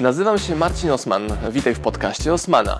Nazywam 0.00 0.38
się 0.38 0.56
Marcin 0.56 0.90
Osman. 0.90 1.22
Witaj 1.52 1.74
w 1.74 1.80
podcaście 1.80 2.32
Osmana. 2.32 2.76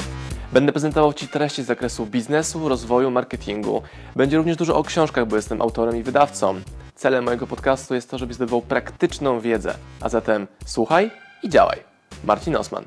Będę 0.52 0.72
prezentował 0.72 1.13
Ci 1.13 1.29
treści 1.29 1.63
z 1.63 1.67
zakresu 1.67 2.06
biznesu, 2.06 2.69
rozwoju, 2.69 3.10
marketingu. 3.10 3.83
Będzie 4.17 4.37
również 4.37 4.56
dużo 4.56 4.77
o 4.77 4.85
książkach, 4.85 5.27
bo 5.27 5.37
jestem 5.37 5.62
autorem 5.62 5.96
i 5.96 6.03
wydawcą. 6.03 6.61
Celem 6.95 7.25
mojego 7.25 7.46
podcastu 7.46 7.95
jest 7.95 8.11
to, 8.11 8.19
żebyś 8.19 8.37
zdobywał 8.37 8.62
praktyczną 8.62 9.41
wiedzę. 9.41 9.75
A 10.01 10.09
zatem 10.09 10.46
słuchaj 10.67 11.11
i 11.43 11.49
działaj. 11.49 11.79
Marcin 12.25 12.57
Osman. 12.57 12.85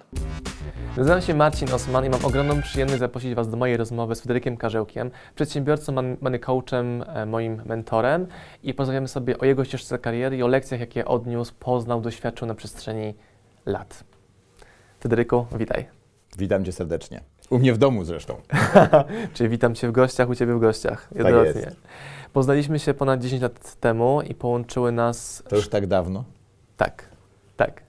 Nazywam 0.98 1.22
się 1.22 1.34
Marcin 1.34 1.74
Osman 1.74 2.06
i 2.06 2.10
mam 2.10 2.26
ogromną 2.26 2.62
przyjemność 2.62 3.00
zaprosić 3.00 3.36
Was 3.36 3.50
do 3.50 3.58
mojej 3.58 3.78
rozmowy 3.78 4.16
z 4.16 4.20
Fryderykiem 4.20 4.58
Karzełkiem, 4.58 5.12
przedsiębiorcą, 5.36 5.92
money 6.22 6.40
coachem, 6.40 7.04
e, 7.08 7.26
moim 7.26 7.62
mentorem 7.66 8.28
i 8.64 8.74
porozmawiamy 8.74 9.08
sobie 9.08 9.38
o 9.38 9.46
jego 9.46 9.66
ścieżce 9.66 10.00
kariery 10.00 10.38
i 10.38 10.44
o 10.44 10.48
lekcjach, 10.48 10.80
jakie 10.80 11.06
odniósł, 11.06 11.54
poznał, 11.60 12.02
doświadczył 12.02 12.48
na 12.48 12.56
przestrzeni 12.56 13.14
lat. 13.66 14.11
Fryderyku, 15.02 15.46
witaj. 15.60 15.86
Witam 16.38 16.66
Cię 16.66 16.72
serdecznie. 16.72 17.22
U 17.50 17.60
mnie 17.60 17.74
w 17.74 17.78
domu 17.78 18.04
zresztą. 18.04 18.42
Czyli 19.34 19.50
witam 19.50 19.76
Cię 19.76 19.88
w 19.88 19.92
gościach, 19.92 20.30
u 20.30 20.36
Ciebie 20.36 20.54
w 20.54 20.60
gościach. 20.60 21.10
Jednorodnie. 21.16 21.62
Tak 21.62 21.74
Poznaliśmy 22.34 22.80
się 22.80 22.94
ponad 22.94 23.22
10 23.22 23.42
lat 23.42 23.76
temu 23.76 24.22
i 24.22 24.36
połączyły 24.36 24.92
nas... 24.92 25.44
To 25.48 25.56
już 25.56 25.70
tak 25.70 25.88
dawno? 25.88 26.24
Tak, 26.78 27.10
tak. 27.58 27.84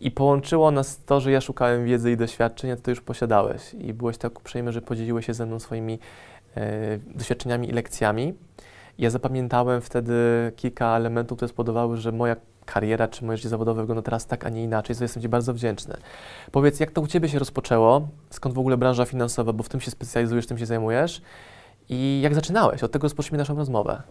I 0.00 0.10
połączyło 0.10 0.70
nas 0.70 1.04
to, 1.04 1.20
że 1.20 1.30
ja 1.32 1.40
szukałem 1.40 1.84
wiedzy 1.84 2.12
i 2.12 2.16
doświadczeń, 2.16 2.70
a 2.70 2.76
Ty 2.76 2.82
to 2.82 2.90
już 2.90 3.00
posiadałeś. 3.00 3.74
I 3.74 3.94
byłeś 3.94 4.18
tak 4.18 4.38
uprzejmy, 4.38 4.72
że 4.72 4.82
podzieliłeś 4.82 5.26
się 5.26 5.34
ze 5.34 5.46
mną 5.46 5.58
swoimi 5.58 5.98
e, 6.56 6.98
doświadczeniami 6.98 7.68
i 7.68 7.72
lekcjami. 7.72 8.34
Ja 8.98 9.10
zapamiętałem 9.10 9.80
wtedy 9.80 10.12
kilka 10.56 10.96
elementów, 10.96 11.36
które 11.36 11.48
spowodowały, 11.48 11.96
że 11.96 12.12
moja 12.12 12.36
kariera 12.72 13.08
czy 13.08 13.24
moje 13.24 13.36
życie 13.36 13.48
zawodowe 13.48 13.82
wygląda 13.82 14.02
teraz 14.02 14.26
tak, 14.26 14.46
a 14.46 14.48
nie 14.48 14.64
inaczej, 14.64 14.96
za 14.96 15.04
jestem 15.04 15.22
Ci 15.22 15.28
bardzo 15.28 15.54
wdzięczny. 15.54 15.96
Powiedz, 16.52 16.80
jak 16.80 16.90
to 16.90 17.00
u 17.00 17.06
Ciebie 17.06 17.28
się 17.28 17.38
rozpoczęło? 17.38 18.08
Skąd 18.30 18.54
w 18.54 18.58
ogóle 18.58 18.76
branża 18.76 19.04
finansowa, 19.04 19.52
bo 19.52 19.62
w 19.62 19.68
tym 19.68 19.80
się 19.80 19.90
specjalizujesz, 19.90 20.46
tym 20.46 20.58
się 20.58 20.66
zajmujesz? 20.66 21.22
I 21.88 22.20
jak 22.22 22.34
zaczynałeś? 22.34 22.82
Od 22.82 22.92
tego 22.92 23.02
rozpocznijmy 23.02 23.38
naszą 23.38 23.56
rozmowę. 23.56 24.02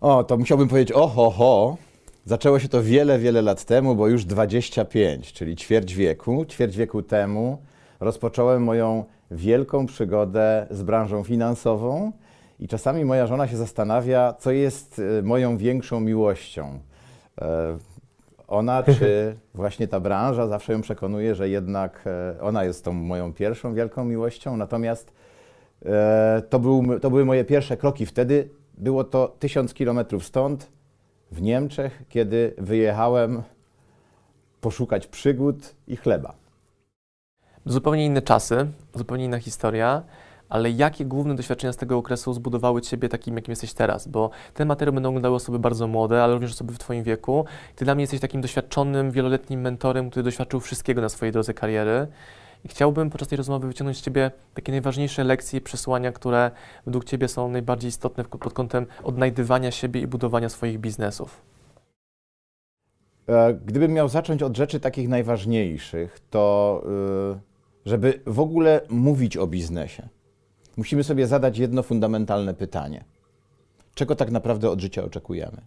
O, 0.00 0.24
to 0.24 0.36
musiałbym 0.36 0.68
powiedzieć 0.68 0.92
oho, 0.92 1.30
ho. 1.30 1.76
Zaczęło 2.24 2.58
się 2.58 2.68
to 2.68 2.82
wiele, 2.82 3.18
wiele 3.18 3.42
lat 3.42 3.64
temu, 3.64 3.94
bo 3.94 4.08
już 4.08 4.24
25, 4.24 5.32
czyli 5.32 5.56
ćwierć 5.56 5.94
wieku. 5.94 6.44
Ćwierć 6.44 6.76
wieku 6.76 7.02
temu 7.02 7.58
rozpocząłem 8.00 8.62
moją 8.62 9.04
wielką 9.30 9.86
przygodę 9.86 10.66
z 10.70 10.82
branżą 10.82 11.24
finansową 11.24 12.12
i 12.60 12.68
czasami 12.68 13.04
moja 13.04 13.26
żona 13.26 13.48
się 13.48 13.56
zastanawia, 13.56 14.34
co 14.38 14.50
jest 14.50 14.98
y, 14.98 15.22
moją 15.22 15.56
większą 15.56 16.00
miłością. 16.00 16.78
E, 17.40 17.78
ona 18.48 18.82
czy 18.98 19.36
właśnie 19.54 19.88
ta 19.88 20.00
branża, 20.00 20.46
zawsze 20.46 20.72
ją 20.72 20.80
przekonuje, 20.80 21.34
że 21.34 21.48
jednak 21.48 22.04
e, 22.06 22.40
ona 22.40 22.64
jest 22.64 22.84
tą 22.84 22.92
moją 22.92 23.32
pierwszą 23.32 23.74
wielką 23.74 24.04
miłością, 24.04 24.56
natomiast 24.56 25.12
e, 25.84 26.42
to, 26.50 26.58
był, 26.58 27.00
to 27.00 27.10
były 27.10 27.24
moje 27.24 27.44
pierwsze 27.44 27.76
kroki. 27.76 28.06
Wtedy 28.06 28.48
było 28.78 29.04
to 29.04 29.36
tysiąc 29.38 29.74
kilometrów 29.74 30.24
stąd, 30.24 30.72
w 31.32 31.42
Niemczech, 31.42 32.02
kiedy 32.08 32.54
wyjechałem 32.58 33.42
poszukać 34.60 35.06
przygód 35.06 35.74
i 35.86 35.96
chleba. 35.96 36.34
Zupełnie 37.66 38.06
inne 38.06 38.22
czasy, 38.22 38.66
zupełnie 38.94 39.24
inna 39.24 39.38
historia, 39.38 40.02
ale 40.52 40.70
jakie 40.70 41.04
główne 41.04 41.34
doświadczenia 41.34 41.72
z 41.72 41.76
tego 41.76 41.98
okresu 41.98 42.32
zbudowały 42.32 42.82
Ciebie 42.82 43.08
takim, 43.08 43.36
jakim 43.36 43.52
jesteś 43.52 43.72
teraz? 43.72 44.08
Bo 44.08 44.30
ten 44.54 44.68
materiał 44.68 44.94
będą 44.94 45.08
oglądały 45.08 45.36
osoby 45.36 45.58
bardzo 45.58 45.86
młode, 45.86 46.24
ale 46.24 46.32
również 46.32 46.52
osoby 46.52 46.72
w 46.72 46.78
Twoim 46.78 47.02
wieku. 47.02 47.44
Ty 47.76 47.84
dla 47.84 47.94
mnie 47.94 48.02
jesteś 48.02 48.20
takim 48.20 48.40
doświadczonym, 48.40 49.10
wieloletnim 49.10 49.60
mentorem, 49.60 50.10
który 50.10 50.22
doświadczył 50.22 50.60
wszystkiego 50.60 51.00
na 51.00 51.08
swojej 51.08 51.32
drodze 51.32 51.54
kariery. 51.54 52.06
I 52.64 52.68
chciałbym 52.68 53.10
podczas 53.10 53.28
tej 53.28 53.36
rozmowy 53.36 53.68
wyciągnąć 53.68 53.98
z 53.98 54.02
Ciebie 54.02 54.30
takie 54.54 54.72
najważniejsze 54.72 55.24
lekcje 55.24 55.58
i 55.58 55.62
przesłania, 55.62 56.12
które 56.12 56.50
według 56.86 57.04
Ciebie 57.04 57.28
są 57.28 57.48
najbardziej 57.48 57.88
istotne 57.88 58.24
pod 58.24 58.52
kątem 58.52 58.86
odnajdywania 59.02 59.70
siebie 59.70 60.00
i 60.00 60.06
budowania 60.06 60.48
swoich 60.48 60.78
biznesów. 60.80 61.40
E, 63.28 63.54
gdybym 63.54 63.92
miał 63.92 64.08
zacząć 64.08 64.42
od 64.42 64.56
rzeczy 64.56 64.80
takich 64.80 65.08
najważniejszych, 65.08 66.20
to 66.30 66.82
y, 67.36 67.88
żeby 67.90 68.20
w 68.26 68.40
ogóle 68.40 68.80
mówić 68.88 69.36
o 69.36 69.46
biznesie, 69.46 70.08
musimy 70.76 71.04
sobie 71.04 71.26
zadać 71.26 71.58
jedno 71.58 71.82
fundamentalne 71.82 72.54
pytanie. 72.54 73.04
Czego 73.94 74.16
tak 74.16 74.30
naprawdę 74.30 74.70
od 74.70 74.80
życia 74.80 75.04
oczekujemy? 75.04 75.62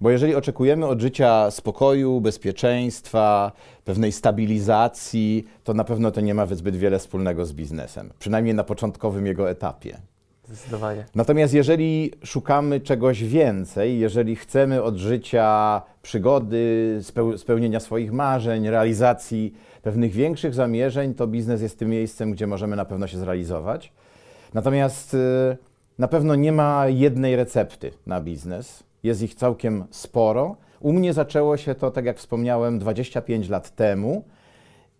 Bo 0.00 0.10
jeżeli 0.10 0.34
oczekujemy 0.34 0.86
od 0.86 1.00
życia 1.00 1.50
spokoju, 1.50 2.20
bezpieczeństwa, 2.20 3.52
pewnej 3.84 4.12
stabilizacji, 4.12 5.46
to 5.64 5.74
na 5.74 5.84
pewno 5.84 6.10
to 6.10 6.20
nie 6.20 6.34
ma 6.34 6.46
zbyt 6.46 6.76
wiele 6.76 6.98
wspólnego 6.98 7.46
z 7.46 7.52
biznesem, 7.52 8.12
przynajmniej 8.18 8.54
na 8.54 8.64
początkowym 8.64 9.26
jego 9.26 9.50
etapie. 9.50 9.98
Zdecydowanie. 10.52 11.04
Natomiast 11.14 11.54
jeżeli 11.54 12.12
szukamy 12.24 12.80
czegoś 12.80 13.24
więcej, 13.24 13.98
jeżeli 13.98 14.36
chcemy 14.36 14.82
od 14.82 14.96
życia 14.96 15.82
przygody, 16.02 17.00
spełnienia 17.36 17.80
swoich 17.80 18.12
marzeń, 18.12 18.68
realizacji 18.68 19.54
pewnych 19.82 20.12
większych 20.12 20.54
zamierzeń, 20.54 21.14
to 21.14 21.26
biznes 21.26 21.62
jest 21.62 21.78
tym 21.78 21.90
miejscem, 21.90 22.32
gdzie 22.32 22.46
możemy 22.46 22.76
na 22.76 22.84
pewno 22.84 23.06
się 23.06 23.18
zrealizować. 23.18 23.92
Natomiast 24.54 25.14
y, 25.14 25.56
na 25.98 26.08
pewno 26.08 26.34
nie 26.34 26.52
ma 26.52 26.88
jednej 26.88 27.36
recepty 27.36 27.90
na 28.06 28.20
biznes 28.20 28.84
jest 29.02 29.22
ich 29.22 29.34
całkiem 29.34 29.84
sporo. 29.90 30.56
U 30.80 30.92
mnie 30.92 31.12
zaczęło 31.12 31.56
się 31.56 31.74
to, 31.74 31.90
tak 31.90 32.04
jak 32.04 32.18
wspomniałem, 32.18 32.78
25 32.78 33.48
lat 33.48 33.70
temu 33.70 34.24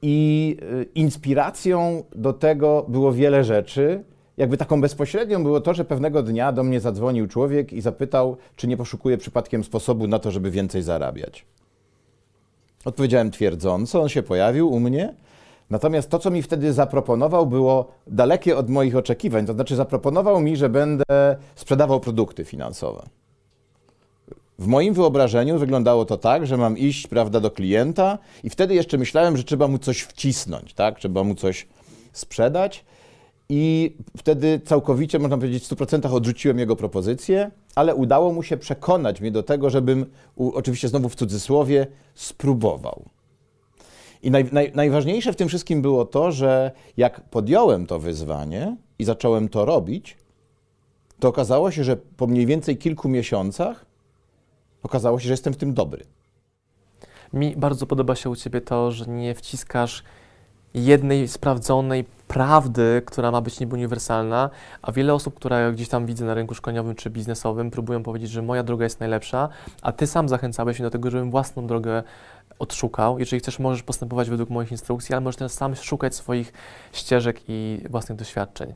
i 0.02 0.56
y, 0.62 0.84
inspiracją 0.94 2.04
do 2.14 2.32
tego 2.32 2.86
było 2.88 3.12
wiele 3.12 3.44
rzeczy. 3.44 4.04
Jakby 4.36 4.56
taką 4.56 4.80
bezpośrednią 4.80 5.42
było 5.42 5.60
to, 5.60 5.74
że 5.74 5.84
pewnego 5.84 6.22
dnia 6.22 6.52
do 6.52 6.62
mnie 6.62 6.80
zadzwonił 6.80 7.28
człowiek 7.28 7.72
i 7.72 7.80
zapytał, 7.80 8.36
czy 8.56 8.68
nie 8.68 8.76
poszukuje 8.76 9.18
przypadkiem 9.18 9.64
sposobu 9.64 10.06
na 10.06 10.18
to, 10.18 10.30
żeby 10.30 10.50
więcej 10.50 10.82
zarabiać. 10.82 11.44
Odpowiedziałem 12.84 13.30
twierdząco, 13.30 14.02
on 14.02 14.08
się 14.08 14.22
pojawił 14.22 14.72
u 14.72 14.80
mnie. 14.80 15.14
Natomiast 15.70 16.10
to, 16.10 16.18
co 16.18 16.30
mi 16.30 16.42
wtedy 16.42 16.72
zaproponował, 16.72 17.46
było 17.46 17.92
dalekie 18.06 18.56
od 18.56 18.70
moich 18.70 18.96
oczekiwań. 18.96 19.46
To 19.46 19.52
znaczy, 19.52 19.76
zaproponował 19.76 20.40
mi, 20.40 20.56
że 20.56 20.68
będę 20.68 21.04
sprzedawał 21.54 22.00
produkty 22.00 22.44
finansowe. 22.44 23.02
W 24.58 24.66
moim 24.66 24.94
wyobrażeniu 24.94 25.58
wyglądało 25.58 26.04
to 26.04 26.18
tak, 26.18 26.46
że 26.46 26.56
mam 26.56 26.78
iść 26.78 27.06
prawda, 27.06 27.40
do 27.40 27.50
klienta 27.50 28.18
i 28.44 28.50
wtedy 28.50 28.74
jeszcze 28.74 28.98
myślałem, 28.98 29.36
że 29.36 29.44
trzeba 29.44 29.68
mu 29.68 29.78
coś 29.78 30.00
wcisnąć, 30.00 30.74
tak? 30.74 30.98
trzeba 30.98 31.24
mu 31.24 31.34
coś 31.34 31.66
sprzedać. 32.12 32.84
I 33.54 33.96
wtedy 34.16 34.60
całkowicie, 34.64 35.18
można 35.18 35.36
powiedzieć, 35.36 35.64
w 35.64 35.68
100% 35.68 36.14
odrzuciłem 36.14 36.58
jego 36.58 36.76
propozycję, 36.76 37.50
ale 37.74 37.94
udało 37.94 38.32
mu 38.32 38.42
się 38.42 38.56
przekonać 38.56 39.20
mnie 39.20 39.30
do 39.30 39.42
tego, 39.42 39.70
żebym, 39.70 40.06
oczywiście 40.36 40.88
znowu 40.88 41.08
w 41.08 41.14
cudzysłowie, 41.14 41.86
spróbował. 42.14 43.04
I 44.22 44.30
naj, 44.30 44.44
naj, 44.52 44.72
najważniejsze 44.74 45.32
w 45.32 45.36
tym 45.36 45.48
wszystkim 45.48 45.82
było 45.82 46.04
to, 46.04 46.32
że 46.32 46.70
jak 46.96 47.20
podjąłem 47.30 47.86
to 47.86 47.98
wyzwanie 47.98 48.76
i 48.98 49.04
zacząłem 49.04 49.48
to 49.48 49.64
robić, 49.64 50.16
to 51.20 51.28
okazało 51.28 51.70
się, 51.70 51.84
że 51.84 51.96
po 51.96 52.26
mniej 52.26 52.46
więcej 52.46 52.76
kilku 52.76 53.08
miesiącach 53.08 53.86
okazało 54.82 55.18
się, 55.18 55.26
że 55.26 55.32
jestem 55.32 55.52
w 55.52 55.56
tym 55.56 55.74
dobry. 55.74 56.04
Mi 57.32 57.56
bardzo 57.56 57.86
podoba 57.86 58.14
się 58.14 58.30
u 58.30 58.36
Ciebie 58.36 58.60
to, 58.60 58.92
że 58.92 59.06
nie 59.06 59.34
wciskasz 59.34 60.02
jednej 60.74 61.28
sprawdzonej 61.28 62.04
prawdy, 62.32 63.02
która 63.06 63.30
ma 63.30 63.40
być 63.40 63.60
niby 63.60 63.74
uniwersalna, 63.74 64.50
a 64.82 64.92
wiele 64.92 65.14
osób, 65.14 65.34
które 65.34 65.72
gdzieś 65.72 65.88
tam 65.88 66.06
widzę 66.06 66.24
na 66.24 66.34
rynku 66.34 66.54
szkoleniowym 66.54 66.94
czy 66.94 67.10
biznesowym, 67.10 67.70
próbują 67.70 68.02
powiedzieć, 68.02 68.30
że 68.30 68.42
moja 68.42 68.62
droga 68.62 68.84
jest 68.84 69.00
najlepsza, 69.00 69.48
a 69.82 69.92
Ty 69.92 70.06
sam 70.06 70.28
zachęcałeś 70.28 70.78
mnie 70.78 70.86
do 70.86 70.90
tego, 70.90 71.10
żebym 71.10 71.30
własną 71.30 71.66
drogę 71.66 72.02
odszukał. 72.58 73.18
Jeżeli 73.18 73.40
chcesz, 73.40 73.58
możesz 73.58 73.82
postępować 73.82 74.30
według 74.30 74.50
moich 74.50 74.72
instrukcji, 74.72 75.12
ale 75.12 75.20
możesz 75.20 75.36
też 75.36 75.52
sam 75.52 75.76
szukać 75.76 76.14
swoich 76.14 76.52
ścieżek 76.92 77.40
i 77.48 77.82
własnych 77.90 78.18
doświadczeń. 78.18 78.74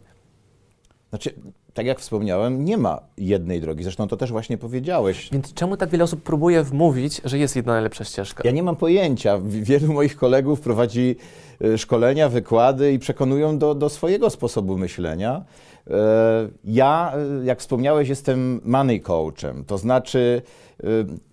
Znaczy, 1.17 1.35
tak 1.75 1.87
jak 1.87 2.01
wspomniałem, 2.01 2.65
nie 2.65 2.77
ma 2.77 3.01
jednej 3.19 3.61
drogi. 3.61 3.83
Zresztą 3.83 4.09
to 4.09 4.17
też 4.17 4.33
właśnie 4.33 4.59
powiedziałeś. 4.59 5.29
Więc 5.33 5.55
czemu 5.55 5.77
tak 5.77 5.91
wiele 5.91 6.05
osób 6.05 6.23
próbuje 6.23 6.63
wmówić, 6.63 7.21
że 7.25 7.39
jest 7.39 7.57
jedna 7.57 7.73
najlepsza 7.73 8.05
ścieżka? 8.05 8.43
Ja 8.45 8.51
nie 8.51 8.63
mam 8.63 8.77
pojęcia. 8.77 9.39
Wielu 9.45 9.93
moich 9.93 10.17
kolegów 10.17 10.61
prowadzi 10.61 11.17
e, 11.65 11.79
szkolenia, 11.79 12.29
wykłady 12.29 12.93
i 12.93 12.99
przekonują 12.99 13.59
do, 13.59 13.75
do 13.75 13.89
swojego 13.89 14.31
sposobu 14.31 14.79
myślenia. 14.79 15.45
E, 15.91 15.93
ja, 16.65 17.13
e, 17.41 17.45
jak 17.45 17.61
wspomniałeś, 17.61 18.09
jestem 18.09 18.61
money 18.65 19.01
coachem, 19.01 19.65
to 19.65 19.79
znaczy, 19.79 20.43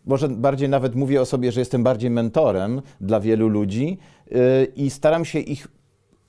może 0.06 0.29
bardziej 0.29 0.69
nawet 0.69 0.95
mówię 0.95 1.21
o 1.21 1.25
sobie, 1.25 1.51
że 1.51 1.62
jestem 1.62 1.83
bardziej 1.83 2.09
mentorem 2.09 2.81
dla 3.01 3.19
wielu 3.19 3.47
ludzi 3.47 3.97
i 4.75 4.89
staram 4.89 5.25
się 5.25 5.39
ich 5.39 5.68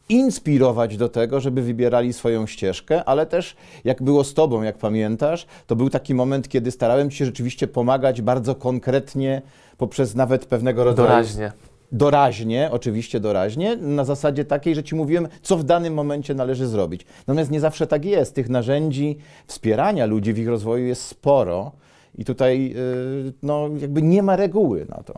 inspirować 0.09 0.97
do 0.97 1.09
tego, 1.09 1.41
żeby 1.41 1.63
wybierali 1.63 2.13
swoją 2.13 2.47
ścieżkę, 2.47 3.05
ale 3.05 3.27
też 3.27 3.57
jak 3.85 4.03
było 4.03 4.25
z 4.25 4.35
Tobą, 4.35 4.63
jak 4.63 4.79
pamiętasz, 4.79 5.47
to 5.67 5.77
był 5.77 5.91
taki 5.91 6.15
moment, 6.15 6.49
kiedy 6.49 6.71
starałem 6.71 7.11
Ci 7.11 7.17
się 7.17 7.25
rzeczywiście 7.25 7.69
pomagać 7.69 8.23
bardzo 8.23 8.55
konkretnie 8.55 9.43
poprzez 9.79 10.15
nawet 10.15 10.47
pewnego 10.47 10.85
rodzaju... 10.85 11.09
Doraźnie. 11.09 11.53
Doraźnie, 11.93 12.69
oczywiście 12.73 13.21
doraźnie, 13.21 13.77
na 13.77 14.05
zasadzie 14.05 14.45
takiej, 14.45 14.75
że 14.75 14.83
Ci 14.83 14.95
mówiłem, 14.95 15.29
co 15.43 15.57
w 15.57 15.65
danym 15.65 15.95
momencie 15.95 16.35
należy 16.35 16.67
zrobić. 16.67 17.07
Natomiast 17.27 17.51
nie 17.51 17.61
zawsze 17.61 17.87
tak 17.87 18.05
jest. 18.05 18.35
Tych 18.35 18.49
narzędzi 18.49 19.19
wspierania 19.47 20.07
ludzi 20.07 20.33
w 20.33 20.39
ich 20.39 20.49
rozwoju 20.49 20.87
jest 20.87 21.03
sporo 21.03 21.73
i 22.19 22.25
tutaj 22.25 22.71
yy, 22.71 23.33
no, 23.43 23.69
jakby 23.81 24.03
nie 24.03 24.23
ma 24.23 24.37
reguły 24.37 24.87
na 24.89 25.03
to. 25.03 25.15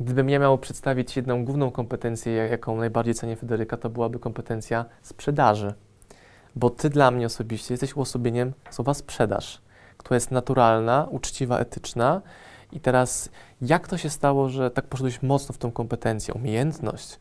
Gdybym 0.00 0.30
ja 0.30 0.38
miał 0.38 0.58
przedstawić 0.58 1.16
jedną 1.16 1.44
główną 1.44 1.70
kompetencję, 1.70 2.32
jaką 2.32 2.76
najbardziej 2.76 3.14
cenię 3.14 3.36
Federyka, 3.36 3.76
to 3.76 3.90
byłaby 3.90 4.18
kompetencja 4.18 4.84
sprzedaży. 5.02 5.74
Bo 6.56 6.70
ty 6.70 6.90
dla 6.90 7.10
mnie 7.10 7.26
osobiście 7.26 7.74
jesteś 7.74 7.96
uosobieniem 7.96 8.52
słowa 8.70 8.94
sprzedaż, 8.94 9.62
która 9.96 10.16
jest 10.16 10.30
naturalna, 10.30 11.06
uczciwa, 11.10 11.58
etyczna. 11.58 12.22
I 12.72 12.80
teraz, 12.80 13.28
jak 13.62 13.88
to 13.88 13.98
się 13.98 14.10
stało, 14.10 14.48
że 14.48 14.70
tak 14.70 14.86
poszedłeś 14.86 15.22
mocno 15.22 15.52
w 15.52 15.58
tą 15.58 15.72
kompetencję, 15.72 16.34
umiejętność, 16.34 17.18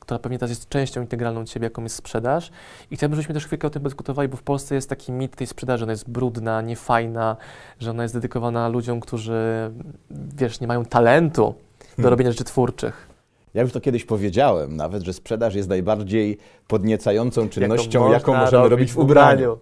która 0.00 0.18
pewnie 0.18 0.38
teraz 0.38 0.50
jest 0.50 0.68
częścią 0.68 1.00
integralną 1.00 1.44
ciebie, 1.44 1.66
jaką 1.66 1.82
jest 1.82 1.96
sprzedaż. 1.96 2.50
I 2.90 2.96
chciałbym, 2.96 3.16
żebyśmy 3.16 3.34
też 3.34 3.46
chwilkę 3.46 3.66
o 3.66 3.70
tym 3.70 3.82
dyskutowali, 3.82 4.28
bo 4.28 4.36
w 4.36 4.42
Polsce 4.42 4.74
jest 4.74 4.88
taki 4.88 5.12
mit 5.12 5.36
tej 5.36 5.46
sprzedaży, 5.46 5.84
ona 5.84 5.92
jest 5.92 6.10
brudna, 6.10 6.62
niefajna, 6.62 7.36
że 7.78 7.90
ona 7.90 8.02
jest 8.02 8.14
dedykowana 8.14 8.68
ludziom, 8.68 9.00
którzy, 9.00 9.70
wiesz, 10.10 10.60
nie 10.60 10.66
mają 10.66 10.84
talentu 10.84 11.54
do 11.90 11.96
hmm. 11.96 12.10
robienia 12.10 12.30
rzeczy 12.30 12.44
twórczych. 12.44 13.10
Ja 13.54 13.62
już 13.62 13.72
to 13.72 13.80
kiedyś 13.80 14.04
powiedziałem 14.04 14.76
nawet, 14.76 15.02
że 15.02 15.12
sprzedaż 15.12 15.54
jest 15.54 15.68
najbardziej 15.68 16.38
podniecającą 16.68 17.48
czynnością, 17.48 18.12
jaką, 18.12 18.34
możemy 18.34 18.68
robić 18.68 18.92
w 18.92 18.98
ubraniu. 18.98 19.58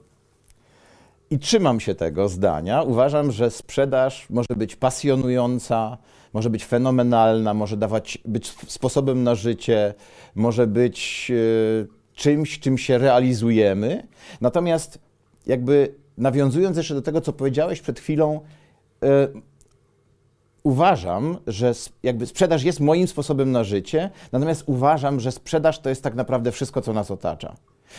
I 1.30 1.38
trzymam 1.38 1.80
się 1.80 1.94
tego 1.94 2.28
zdania. 2.28 2.82
Uważam, 2.82 3.32
że 3.32 3.50
sprzedaż 3.50 4.26
może 4.30 4.56
być 4.56 4.76
pasjonująca, 4.76 5.98
może 6.32 6.50
być 6.50 6.64
fenomenalna, 6.64 7.54
może 7.54 7.76
dawać, 7.76 8.18
być 8.24 8.48
sposobem 8.68 9.22
na 9.22 9.34
życie, 9.34 9.94
może 10.34 10.66
być 10.66 11.30
e, 11.30 12.14
czymś, 12.14 12.58
czym 12.58 12.78
się 12.78 12.98
realizujemy. 12.98 14.06
Natomiast 14.40 14.98
jakby 15.46 15.94
nawiązując 16.18 16.76
jeszcze 16.76 16.94
do 16.94 17.02
tego, 17.02 17.20
co 17.20 17.32
powiedziałeś 17.32 17.80
przed 17.80 18.00
chwilą, 18.00 18.40
e, 19.02 19.28
uważam, 20.62 21.36
że 21.46 21.72
jakby 22.02 22.26
sprzedaż 22.26 22.62
jest 22.62 22.80
moim 22.80 23.08
sposobem 23.08 23.52
na 23.52 23.64
życie, 23.64 24.10
natomiast 24.32 24.62
uważam, 24.66 25.20
że 25.20 25.32
sprzedaż 25.32 25.78
to 25.78 25.88
jest 25.88 26.02
tak 26.02 26.14
naprawdę 26.14 26.52
wszystko, 26.52 26.80
co 26.80 26.92
nas 26.92 27.10
otacza. 27.10 27.56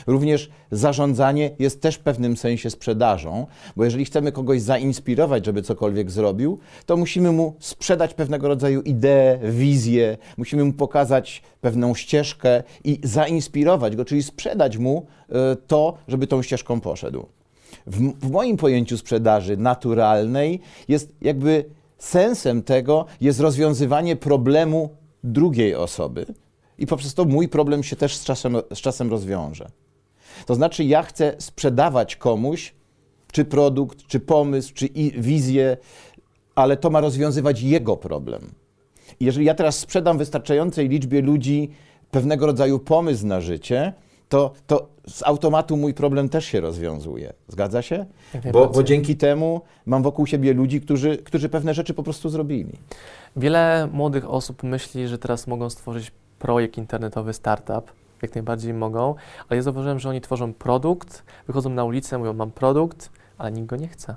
Również 0.07 0.50
zarządzanie 0.71 1.51
jest 1.59 1.81
też 1.81 1.95
w 1.95 2.00
pewnym 2.00 2.38
sensie 2.38 2.69
sprzedażą, 2.69 3.47
bo 3.75 3.83
jeżeli 3.83 4.06
chcemy 4.06 4.31
kogoś 4.31 4.61
zainspirować, 4.61 5.45
żeby 5.45 5.61
cokolwiek 5.61 6.11
zrobił, 6.11 6.59
to 6.85 6.97
musimy 6.97 7.31
mu 7.31 7.56
sprzedać 7.59 8.13
pewnego 8.13 8.47
rodzaju 8.47 8.81
ideę, 8.81 9.39
wizję, 9.44 10.17
musimy 10.38 10.65
mu 10.65 10.73
pokazać 10.73 11.41
pewną 11.62 11.95
ścieżkę 11.95 12.63
i 12.83 13.00
zainspirować 13.03 13.95
go, 13.95 14.05
czyli 14.05 14.23
sprzedać 14.23 14.77
mu 14.77 15.05
e, 15.29 15.55
to, 15.67 15.97
żeby 16.07 16.27
tą 16.27 16.41
ścieżką 16.41 16.81
poszedł. 16.81 17.25
W, 17.88 18.27
w 18.27 18.31
moim 18.31 18.57
pojęciu 18.57 18.97
sprzedaży 18.97 19.57
naturalnej 19.57 20.59
jest 20.88 21.12
jakby 21.21 21.65
sensem 22.00 22.63
tego 22.63 23.06
jest 23.22 23.40
rozwiązywanie 23.40 24.16
problemu 24.16 24.90
drugiej 25.24 25.75
osoby 25.75 26.25
i 26.78 26.88
poprzez 26.88 27.13
to 27.13 27.25
mój 27.25 27.48
problem 27.48 27.84
się 27.84 27.96
też 27.96 28.16
z 28.18 28.24
czasem, 28.24 28.57
z 28.74 28.78
czasem 28.78 29.10
rozwiąże. 29.10 29.69
To 30.46 30.56
znaczy, 30.56 30.84
ja 30.84 31.04
chcę 31.04 31.36
sprzedawać 31.38 32.16
komuś 32.16 32.74
czy 33.31 33.46
produkt, 33.46 34.07
czy 34.07 34.19
pomysł, 34.19 34.74
czy 34.74 34.90
wizję, 35.18 35.78
ale 36.56 36.78
to 36.78 36.90
ma 36.90 37.01
rozwiązywać 37.01 37.62
jego 37.62 37.98
problem. 37.98 38.54
Jeżeli 39.19 39.46
ja 39.46 39.54
teraz 39.54 39.80
sprzedam 39.80 40.18
wystarczającej 40.18 40.90
liczbie 40.90 41.22
ludzi 41.22 41.69
pewnego 42.12 42.46
rodzaju 42.46 42.80
pomysł 42.80 43.28
na 43.28 43.42
życie, 43.42 43.94
to, 44.29 44.53
to 44.67 44.87
z 45.07 45.23
automatu 45.23 45.77
mój 45.77 45.93
problem 45.93 46.29
też 46.29 46.45
się 46.45 46.61
rozwiązuje. 46.61 47.33
Zgadza 47.47 47.81
się? 47.81 48.05
Bo, 48.51 48.67
bo, 48.67 48.83
dzięki 48.83 49.17
temu 49.17 49.61
mam 49.85 50.03
wokół 50.03 50.27
siebie 50.27 50.53
ludzi, 50.53 50.81
którzy, 50.81 51.17
którzy 51.17 51.49
pewne 51.49 51.73
rzeczy 51.73 51.93
po 51.93 52.03
prostu 52.03 52.29
zrobili. 52.29 52.73
Wiele 53.35 53.89
młodych 53.91 54.29
osób 54.29 54.63
myśli, 54.63 55.07
że 55.07 55.17
teraz 55.17 55.47
mogą 55.47 55.69
stworzyć 55.69 56.11
projekt 56.39 56.77
internetowy, 56.77 57.33
startup. 57.33 57.91
Jak 58.21 58.35
najbardziej 58.35 58.73
mogą, 58.73 59.15
ale 59.49 59.57
ja 59.57 59.61
zauważyłem, 59.61 59.99
że 59.99 60.09
oni 60.09 60.21
tworzą 60.21 60.53
produkt, 60.53 61.23
wychodzą 61.47 61.69
na 61.69 61.83
ulicę, 61.83 62.17
mówią: 62.17 62.33
Mam 62.33 62.51
produkt, 62.51 63.09
ale 63.37 63.51
nikt 63.51 63.67
go 63.67 63.75
nie 63.75 63.87
chce. 63.87 64.15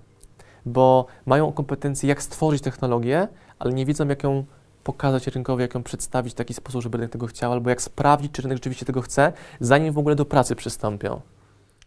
Bo 0.66 1.06
mają 1.26 1.52
kompetencje, 1.52 2.08
jak 2.08 2.22
stworzyć 2.22 2.62
technologię, 2.62 3.28
ale 3.58 3.72
nie 3.72 3.86
wiedzą, 3.86 4.08
jak 4.08 4.22
ją 4.22 4.44
pokazać 4.84 5.26
rynkowi, 5.26 5.62
jak 5.62 5.74
ją 5.74 5.82
przedstawić 5.82 6.32
w 6.32 6.36
taki 6.36 6.54
sposób, 6.54 6.82
żeby 6.82 6.98
rynek 6.98 7.12
tego 7.12 7.26
chciał, 7.26 7.52
albo 7.52 7.70
jak 7.70 7.82
sprawdzić, 7.82 8.32
czy 8.32 8.42
rynek 8.42 8.56
rzeczywiście 8.56 8.86
tego 8.86 9.00
chce, 9.00 9.32
zanim 9.60 9.92
w 9.92 9.98
ogóle 9.98 10.14
do 10.14 10.24
pracy 10.24 10.56
przystąpią. 10.56 11.20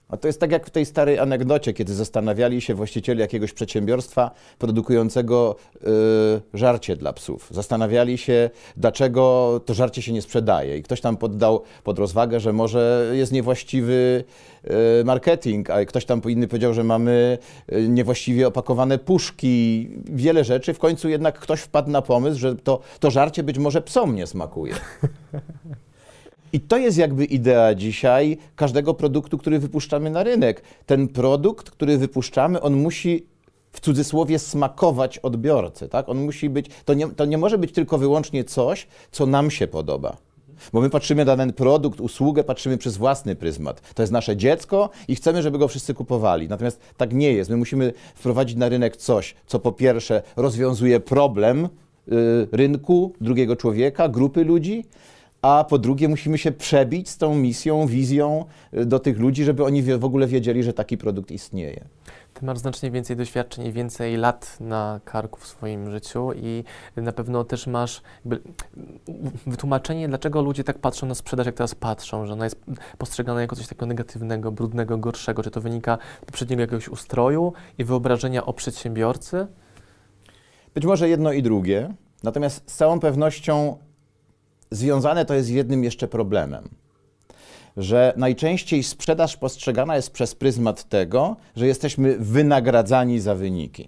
A 0.09 0.17
to 0.17 0.27
jest 0.27 0.39
tak 0.39 0.51
jak 0.51 0.67
w 0.67 0.69
tej 0.69 0.85
starej 0.85 1.19
anegdocie, 1.19 1.73
kiedy 1.73 1.93
zastanawiali 1.93 2.61
się 2.61 2.73
właściciele 2.73 3.21
jakiegoś 3.21 3.53
przedsiębiorstwa 3.53 4.31
produkującego 4.59 5.55
y, 5.75 5.79
żarcie 6.53 6.95
dla 6.95 7.13
psów. 7.13 7.47
Zastanawiali 7.51 8.17
się, 8.17 8.49
dlaczego 8.77 9.61
to 9.65 9.73
żarcie 9.73 10.01
się 10.01 10.13
nie 10.13 10.21
sprzedaje. 10.21 10.77
I 10.77 10.83
ktoś 10.83 11.01
tam 11.01 11.17
poddał 11.17 11.63
pod 11.83 11.99
rozwagę, 11.99 12.39
że 12.39 12.53
może 12.53 13.11
jest 13.13 13.31
niewłaściwy 13.31 14.23
y, 15.01 15.03
marketing, 15.05 15.69
a 15.69 15.85
ktoś 15.85 16.05
tam 16.05 16.21
inny 16.27 16.47
powiedział, 16.47 16.73
że 16.73 16.83
mamy 16.83 17.37
y, 17.73 17.87
niewłaściwie 17.89 18.47
opakowane 18.47 18.97
puszki, 18.97 19.89
wiele 20.05 20.43
rzeczy. 20.43 20.73
W 20.73 20.79
końcu 20.79 21.09
jednak 21.09 21.39
ktoś 21.39 21.61
wpadł 21.61 21.89
na 21.89 22.01
pomysł, 22.01 22.39
że 22.39 22.55
to, 22.55 22.79
to 22.99 23.11
żarcie 23.11 23.43
być 23.43 23.57
może 23.57 23.81
psom 23.81 24.15
nie 24.15 24.27
smakuje. 24.27 24.73
I 26.55 26.59
to 26.59 26.77
jest 26.77 26.97
jakby 26.97 27.25
idea 27.25 27.75
dzisiaj 27.75 28.37
każdego 28.55 28.93
produktu, 28.93 29.37
który 29.37 29.59
wypuszczamy 29.59 30.09
na 30.09 30.23
rynek. 30.23 30.61
Ten 30.85 31.07
produkt, 31.07 31.71
który 31.71 31.97
wypuszczamy, 31.97 32.61
on 32.61 32.73
musi 32.73 33.25
w 33.71 33.79
cudzysłowie 33.79 34.39
smakować 34.39 35.19
odbiorcy, 35.19 35.89
tak? 35.89 36.09
On 36.09 36.17
musi 36.17 36.49
być, 36.49 36.65
to 36.85 36.93
nie, 36.93 37.07
to 37.07 37.25
nie 37.25 37.37
może 37.37 37.57
być 37.57 37.71
tylko 37.71 37.97
wyłącznie 37.97 38.43
coś, 38.43 38.87
co 39.11 39.25
nam 39.25 39.51
się 39.51 39.67
podoba. 39.67 40.17
Bo 40.73 40.81
my 40.81 40.89
patrzymy 40.89 41.25
na 41.25 41.37
ten 41.37 41.53
produkt, 41.53 42.01
usługę, 42.01 42.43
patrzymy 42.43 42.77
przez 42.77 42.97
własny 42.97 43.35
pryzmat. 43.35 43.93
To 43.93 44.03
jest 44.03 44.13
nasze 44.13 44.37
dziecko 44.37 44.89
i 45.07 45.15
chcemy, 45.15 45.41
żeby 45.41 45.57
go 45.57 45.67
wszyscy 45.67 45.93
kupowali. 45.93 46.47
Natomiast 46.47 46.79
tak 46.97 47.13
nie 47.13 47.33
jest. 47.33 47.49
My 47.49 47.57
musimy 47.57 47.93
wprowadzić 48.15 48.57
na 48.57 48.69
rynek 48.69 48.97
coś, 48.97 49.35
co 49.47 49.59
po 49.59 49.71
pierwsze 49.71 50.21
rozwiązuje 50.35 50.99
problem 50.99 51.65
y, 51.65 51.69
rynku, 52.51 53.13
drugiego 53.21 53.55
człowieka, 53.55 54.09
grupy 54.09 54.43
ludzi, 54.43 54.85
a 55.45 55.63
po 55.63 55.77
drugie 55.77 56.07
musimy 56.07 56.37
się 56.37 56.51
przebić 56.51 57.09
z 57.09 57.17
tą 57.17 57.35
misją, 57.35 57.87
wizją 57.87 58.45
y, 58.73 58.85
do 58.85 58.99
tych 58.99 59.19
ludzi, 59.19 59.43
żeby 59.43 59.65
oni 59.65 59.83
w 59.83 60.05
ogóle 60.05 60.27
wiedzieli, 60.27 60.63
że 60.63 60.73
taki 60.73 60.97
produkt 60.97 61.31
istnieje. 61.31 61.85
Ty 62.33 62.45
masz 62.45 62.57
znacznie 62.57 62.91
więcej 62.91 63.15
doświadczeń 63.15 63.65
i 63.65 63.71
więcej 63.71 64.17
lat 64.17 64.57
na 64.59 64.99
karku 65.05 65.39
w 65.39 65.47
swoim 65.47 65.91
życiu 65.91 66.33
i 66.33 66.63
na 66.95 67.11
pewno 67.11 67.43
też 67.43 67.67
masz 67.67 68.01
wytłumaczenie, 69.47 70.07
dlaczego 70.07 70.41
ludzie 70.41 70.63
tak 70.63 70.79
patrzą 70.79 71.07
na 71.07 71.15
sprzedaż, 71.15 71.45
jak 71.45 71.55
teraz 71.55 71.75
patrzą, 71.75 72.25
że 72.25 72.33
ona 72.33 72.43
jest 72.43 72.61
postrzegana 72.97 73.41
jako 73.41 73.55
coś 73.55 73.67
takiego 73.67 73.85
negatywnego, 73.85 74.51
brudnego, 74.51 74.97
gorszego. 74.97 75.43
Czy 75.43 75.51
to 75.51 75.61
wynika 75.61 75.97
z 76.21 76.25
poprzedniego 76.25 76.61
jakiegoś 76.61 76.89
ustroju 76.89 77.53
i 77.77 77.83
wyobrażenia 77.83 78.45
o 78.45 78.53
przedsiębiorcy? 78.53 79.47
Być 80.73 80.85
może 80.85 81.09
jedno 81.09 81.31
i 81.31 81.41
drugie. 81.41 81.93
Natomiast 82.23 82.71
z 82.71 82.75
całą 82.75 82.99
pewnością 82.99 83.77
związane 84.71 85.25
to 85.25 85.33
jest 85.33 85.47
z 85.47 85.51
jednym 85.51 85.83
jeszcze 85.83 86.07
problemem. 86.07 86.69
Że 87.77 88.13
najczęściej 88.17 88.83
sprzedaż 88.83 89.37
postrzegana 89.37 89.95
jest 89.95 90.11
przez 90.11 90.35
pryzmat 90.35 90.89
tego, 90.89 91.35
że 91.55 91.67
jesteśmy 91.67 92.17
wynagradzani 92.17 93.19
za 93.19 93.35
wyniki. 93.35 93.87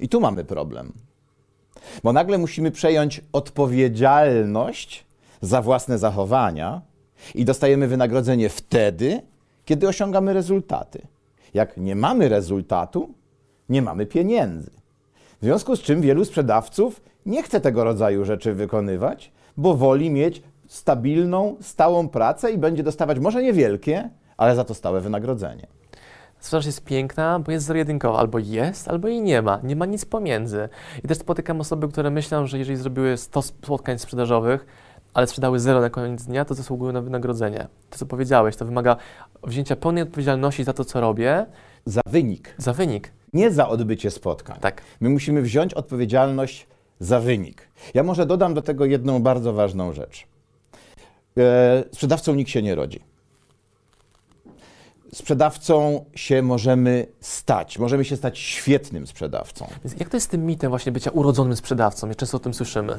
I 0.00 0.08
tu 0.08 0.20
mamy 0.20 0.44
problem. 0.44 0.92
Bo 2.04 2.12
nagle 2.12 2.38
musimy 2.38 2.70
przejąć 2.70 3.20
odpowiedzialność 3.32 5.04
za 5.40 5.62
własne 5.62 5.98
zachowania 5.98 6.82
i 7.34 7.44
dostajemy 7.44 7.88
wynagrodzenie 7.88 8.48
wtedy, 8.48 9.22
kiedy 9.64 9.88
osiągamy 9.88 10.32
rezultaty. 10.32 11.06
Jak 11.54 11.76
nie 11.76 11.96
mamy 11.96 12.28
rezultatu, 12.28 13.14
nie 13.68 13.82
mamy 13.82 14.06
pieniędzy. 14.06 14.70
W 15.40 15.44
związku 15.44 15.76
z 15.76 15.80
czym 15.80 16.00
wielu 16.00 16.24
sprzedawców 16.24 17.00
nie 17.26 17.42
chce 17.42 17.60
tego 17.60 17.84
rodzaju 17.84 18.24
rzeczy 18.24 18.54
wykonywać, 18.54 19.32
bo 19.56 19.74
woli 19.74 20.10
mieć 20.10 20.42
stabilną, 20.66 21.56
stałą 21.60 22.08
pracę 22.08 22.52
i 22.52 22.58
będzie 22.58 22.82
dostawać 22.82 23.18
może 23.18 23.42
niewielkie, 23.42 24.10
ale 24.36 24.56
za 24.56 24.64
to 24.64 24.74
stałe 24.74 25.00
wynagrodzenie. 25.00 25.66
Sprzedaż 26.38 26.66
jest 26.66 26.84
piękna, 26.84 27.38
bo 27.38 27.52
jest 27.52 27.66
zero-jedynkowa. 27.66 28.18
Albo 28.18 28.38
jest, 28.38 28.88
albo 28.88 29.08
jej 29.08 29.22
nie 29.22 29.42
ma. 29.42 29.60
Nie 29.62 29.76
ma 29.76 29.86
nic 29.86 30.04
pomiędzy. 30.04 30.68
I 31.04 31.08
też 31.08 31.18
spotykam 31.18 31.60
osoby, 31.60 31.88
które 31.88 32.10
myślą, 32.10 32.46
że 32.46 32.58
jeżeli 32.58 32.76
zrobiły 32.78 33.16
100 33.16 33.42
spotkań 33.42 33.98
sprzedażowych, 33.98 34.66
ale 35.14 35.26
sprzedały 35.26 35.60
zero 35.60 35.80
na 35.80 35.90
koniec 35.90 36.24
dnia, 36.24 36.44
to 36.44 36.54
zasługują 36.54 36.92
na 36.92 37.00
wynagrodzenie. 37.00 37.66
To, 37.90 37.98
co 37.98 38.06
powiedziałeś, 38.06 38.56
to 38.56 38.64
wymaga 38.64 38.96
wzięcia 39.44 39.76
pełnej 39.76 40.02
odpowiedzialności 40.02 40.64
za 40.64 40.72
to, 40.72 40.84
co 40.84 41.00
robię, 41.00 41.46
Za 41.84 42.00
wynik, 42.06 42.54
za 42.58 42.72
wynik. 42.72 43.12
nie 43.32 43.50
za 43.50 43.68
odbycie 43.68 44.10
spotkań. 44.10 44.58
Tak. 44.60 44.82
My 45.00 45.08
musimy 45.08 45.42
wziąć 45.42 45.74
odpowiedzialność 45.74 46.66
za 47.00 47.20
wynik. 47.20 47.68
Ja 47.94 48.02
może 48.02 48.26
dodam 48.26 48.54
do 48.54 48.62
tego 48.62 48.84
jedną 48.84 49.22
bardzo 49.22 49.52
ważną 49.52 49.92
rzecz. 49.92 50.26
E, 51.38 51.84
sprzedawcą 51.92 52.34
nikt 52.34 52.50
się 52.50 52.62
nie 52.62 52.74
rodzi. 52.74 53.00
Sprzedawcą 55.16 56.04
się 56.14 56.42
możemy 56.42 57.06
stać. 57.20 57.78
Możemy 57.78 58.04
się 58.04 58.16
stać 58.16 58.38
świetnym 58.38 59.06
sprzedawcą. 59.06 59.66
Jak 59.98 60.08
to 60.08 60.16
jest 60.16 60.26
z 60.26 60.30
tym 60.30 60.46
mitem 60.46 60.70
właśnie 60.70 60.92
bycia 60.92 61.10
urodzonym 61.10 61.56
sprzedawcą? 61.56 62.06
My 62.06 62.14
często 62.14 62.36
o 62.36 62.40
tym 62.40 62.54
słyszymy. 62.54 62.94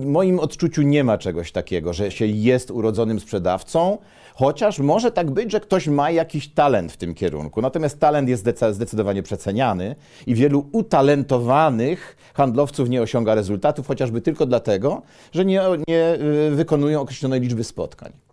W 0.00 0.06
moim 0.06 0.40
odczuciu 0.40 0.82
nie 0.82 1.04
ma 1.04 1.18
czegoś 1.18 1.52
takiego, 1.52 1.92
że 1.92 2.10
się 2.10 2.26
jest 2.26 2.70
urodzonym 2.70 3.20
sprzedawcą, 3.20 3.98
chociaż 4.34 4.78
może 4.78 5.12
tak 5.12 5.30
być, 5.30 5.52
że 5.52 5.60
ktoś 5.60 5.88
ma 5.88 6.10
jakiś 6.10 6.48
talent 6.48 6.92
w 6.92 6.96
tym 6.96 7.14
kierunku. 7.14 7.62
Natomiast 7.62 8.00
talent 8.00 8.28
jest 8.28 8.48
zdecydowanie 8.72 9.22
przeceniany 9.22 9.96
i 10.26 10.34
wielu 10.34 10.68
utalentowanych 10.72 12.16
handlowców 12.34 12.88
nie 12.88 13.02
osiąga 13.02 13.34
rezultatów, 13.34 13.86
chociażby 13.86 14.20
tylko 14.20 14.46
dlatego, 14.46 15.02
że 15.32 15.44
nie, 15.44 15.62
nie 15.88 16.14
y, 16.14 16.50
wykonują 16.54 17.00
określonej 17.00 17.40
liczby 17.40 17.64
spotkań. 17.64 18.25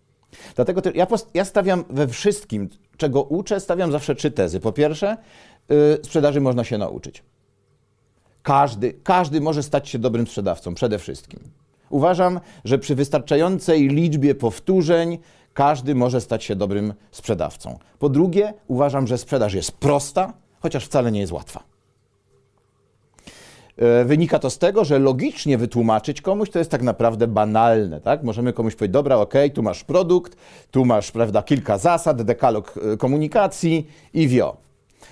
Dlatego 0.54 0.82
te, 0.82 0.90
ja, 0.90 1.06
pos- 1.06 1.26
ja 1.34 1.44
stawiam 1.44 1.84
we 1.90 2.08
wszystkim, 2.08 2.68
czego 2.96 3.22
uczę, 3.22 3.60
stawiam 3.60 3.92
zawsze 3.92 4.14
trzy 4.14 4.30
tezy. 4.30 4.60
Po 4.60 4.72
pierwsze, 4.72 5.16
y, 5.70 5.98
sprzedaży 6.04 6.40
można 6.40 6.64
się 6.64 6.78
nauczyć. 6.78 7.22
Każdy, 8.42 8.92
każdy 8.92 9.40
może 9.40 9.62
stać 9.62 9.88
się 9.88 9.98
dobrym 9.98 10.26
sprzedawcą, 10.26 10.74
przede 10.74 10.98
wszystkim. 10.98 11.40
Uważam, 11.90 12.40
że 12.64 12.78
przy 12.78 12.94
wystarczającej 12.94 13.88
liczbie 13.88 14.34
powtórzeń 14.34 15.18
każdy 15.54 15.94
może 15.94 16.20
stać 16.20 16.44
się 16.44 16.56
dobrym 16.56 16.94
sprzedawcą. 17.10 17.78
Po 17.98 18.08
drugie, 18.08 18.54
uważam, 18.68 19.06
że 19.06 19.18
sprzedaż 19.18 19.54
jest 19.54 19.72
prosta, 19.72 20.32
chociaż 20.60 20.84
wcale 20.84 21.12
nie 21.12 21.20
jest 21.20 21.32
łatwa. 21.32 21.73
E, 23.78 24.04
Wynika 24.04 24.38
to 24.38 24.50
z 24.50 24.58
tego, 24.58 24.84
że 24.84 24.98
logicznie 24.98 25.58
wytłumaczyć 25.58 26.20
komuś 26.20 26.50
to 26.50 26.58
jest 26.58 26.70
tak 26.70 26.82
naprawdę 26.82 27.26
banalne. 27.26 28.00
Tak? 28.00 28.22
Możemy 28.22 28.52
komuś 28.52 28.74
powiedzieć, 28.74 28.92
dobra, 28.92 29.16
okej, 29.16 29.50
tu 29.50 29.62
masz 29.62 29.84
produkt, 29.84 30.36
tu 30.70 30.84
masz 30.84 31.10
prawda, 31.10 31.42
kilka 31.42 31.78
zasad, 31.78 32.22
dekalog 32.22 32.74
e, 32.92 32.96
komunikacji 32.96 33.86
i 34.14 34.28
wio. 34.28 34.56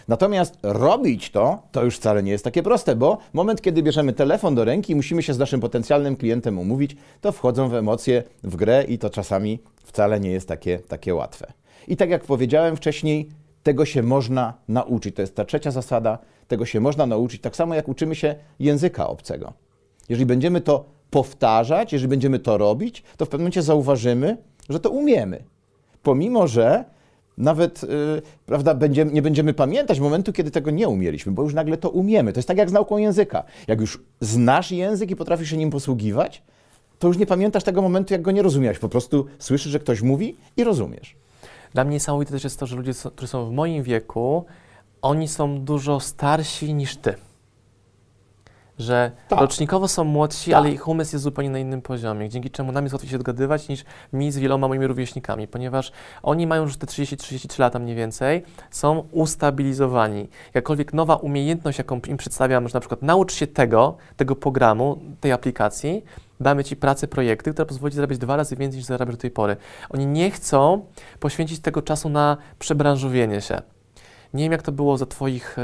Natomiast 0.09 0.59
robić 0.63 1.31
to, 1.31 1.63
to 1.73 1.85
już 1.85 1.97
wcale 1.97 2.23
nie 2.23 2.33
jest 2.33 2.45
takie 2.45 2.63
proste, 2.63 2.97
bo 2.97 3.19
moment, 3.33 3.61
kiedy 3.61 3.83
bierzemy 3.83 4.13
telefon 4.13 4.55
do 4.55 4.65
ręki 4.65 4.93
i 4.93 4.97
musimy 4.97 5.23
się 5.23 5.35
z 5.35 5.39
naszym 5.39 5.61
potencjalnym 5.61 6.17
klientem 6.17 6.59
umówić, 6.59 6.97
to 7.21 7.33
wchodzą 7.33 7.69
w 7.69 7.75
emocje 7.75 8.23
w 8.45 8.57
grę 8.57 8.85
i 8.89 8.99
to 8.99 9.11
czasami 9.11 9.59
wcale 9.85 10.21
nie 10.21 10.31
jest 10.31 10.49
takie, 10.49 10.79
takie 10.79 11.15
łatwe. 11.15 11.53
I 11.89 11.97
tak 11.97 12.11
jak 12.11 12.25
powiedziałem 12.25 12.77
wcześniej, 12.77 13.29
tego 13.63 13.85
się 13.85 14.03
można 14.03 14.55
nauczyć. 14.69 15.17
To 15.17 15.23
jest 15.23 15.37
ta 15.37 15.45
trzecia 15.45 15.71
zasada, 15.71 16.19
tego 16.49 16.67
się 16.67 16.81
można 16.81 17.07
nauczyć, 17.07 17.41
tak 17.41 17.57
samo 17.57 17.75
jak 17.75 17.89
uczymy 17.89 18.15
się 18.15 18.35
języka 18.61 19.09
obcego. 19.09 19.53
Jeżeli 20.09 20.27
będziemy 20.27 20.61
to 20.61 20.85
powtarzać, 21.11 21.93
jeżeli 21.93 22.09
będziemy 22.09 22.39
to 22.39 22.59
robić, 22.59 23.03
to 23.17 23.27
w 23.27 23.29
pewnym 23.29 23.45
momencie 23.45 23.63
zauważymy, 23.63 24.37
że 24.69 24.81
to 24.81 24.91
umiemy. 24.91 25.45
Pomimo, 26.03 26.47
że 26.47 26.85
nawet 27.39 27.83
yy, 27.83 28.23
prawda, 28.47 28.75
będziemy, 28.75 29.13
nie 29.13 29.23
będziemy 29.23 29.55
pamiętać 29.55 30.01
momentu, 30.01 30.33
kiedy 30.33 30.51
tego 30.51 30.71
nie 30.71 30.89
umieliśmy, 30.89 31.33
bo 31.33 31.43
już 31.43 31.55
nagle 31.55 31.77
to 31.77 31.91
umiemy. 31.91 32.33
To 32.33 32.39
jest 32.39 32.49
tak 32.49 32.59
jak 32.59 32.71
z 32.71 32.73
nauką 32.73 32.97
języka. 32.97 33.45
Jak 33.67 33.81
już 33.81 34.03
znasz 34.21 34.71
język 34.71 35.11
i 35.11 35.17
potrafisz 35.17 35.51
się 35.51 35.57
nim 35.57 35.71
posługiwać, 35.71 36.43
to 36.99 37.09
już 37.09 37.19
nie 37.19 37.27
pamiętasz 37.27 37.65
tego 37.65 37.83
momentu, 37.83 38.15
jak 38.15 38.23
go 38.23 38.31
nie 38.31 38.43
rozumiałeś. 38.43 38.79
Po 38.79 38.89
prostu 38.89 39.27
słyszysz, 39.39 39.73
że 39.73 39.81
ktoś 39.81 40.03
mówi 40.03 40.37
i 40.57 40.65
rozumiesz. 40.65 41.17
Dla 41.75 41.85
mnie 41.85 41.93
niesamowite 41.95 42.33
też 42.33 42.45
jest 42.45 42.61
to, 42.61 42.67
że 42.67 42.77
ludzie, 42.77 42.93
którzy 43.17 43.29
są 43.29 43.47
w 43.47 43.53
moim 43.53 43.83
wieku, 43.83 44.45
oni 45.03 45.29
są 45.29 45.61
dużo 45.61 46.01
starsi 46.01 46.75
niż 46.75 46.97
ty. 46.97 47.15
Że 48.79 49.11
Tak. 49.29 49.41
rocznikowo 49.41 49.89
są 49.89 50.05
młodsi, 50.05 50.51
Tak. 50.51 50.59
ale 50.59 50.71
ich 50.71 50.89
umysł 50.89 51.15
jest 51.15 51.23
zupełnie 51.23 51.51
na 51.51 51.59
innym 51.59 51.83
poziomie, 51.83 52.29
dzięki 52.29 52.51
czemu 52.51 52.73
nam 52.73 52.85
jest 52.85 52.93
łatwiej 52.93 53.11
się 53.11 53.19
dogadywać 53.19 53.69
niż 53.69 53.85
mi 54.13 54.33
z 54.33 54.39
wieloma 54.39 54.69
moimi 54.69 54.87
rówieśnikami, 54.87 55.49
ponieważ 55.49 55.93
oni 56.23 56.47
mają 56.47 56.63
już 56.63 56.77
te 56.77 56.87
30-33 56.87 57.61
lata 57.61 57.79
mniej 57.79 57.97
więcej, 57.97 58.43
są 58.71 59.05
ustabilizowani. 59.13 60.29
Jakkolwiek 60.55 60.93
nowa 60.93 61.17
umiejętność, 61.17 61.79
jaką 61.79 62.01
im 62.09 62.17
przedstawiam, 62.17 62.69
że 62.69 62.75
na 62.75 62.81
przykład 62.81 63.03
naucz 63.03 63.33
się 63.35 63.47
tego, 63.47 63.97
tego 64.17 64.37
programu, 64.37 64.99
tej 65.21 65.33
aplikacji, 65.33 66.05
damy 66.43 66.65
Ci 66.65 66.77
pracę, 66.77 67.09
projekty, 67.09 67.53
które 67.53 67.67
pozwoli 67.67 67.95
zarabiać 67.95 68.19
dwa 68.19 68.37
razy 68.37 68.57
więcej 68.57 68.79
niż 68.79 68.87
zarabiasz 68.87 69.15
do 69.15 69.21
tej 69.21 69.31
pory. 69.31 69.57
Oni 69.91 70.07
nie 70.07 70.31
chcą 70.31 70.85
poświęcić 71.21 71.61
tego 71.61 71.83
czasu 71.83 72.09
na 72.09 72.37
przebranżowienie 72.59 73.41
się. 73.41 73.63
Nie 74.35 74.45
wiem, 74.45 74.53
jak 74.53 74.63
to 74.63 74.73
było 74.73 74.99
za 74.99 75.07
Twoich 75.07 75.59
e, 75.59 75.63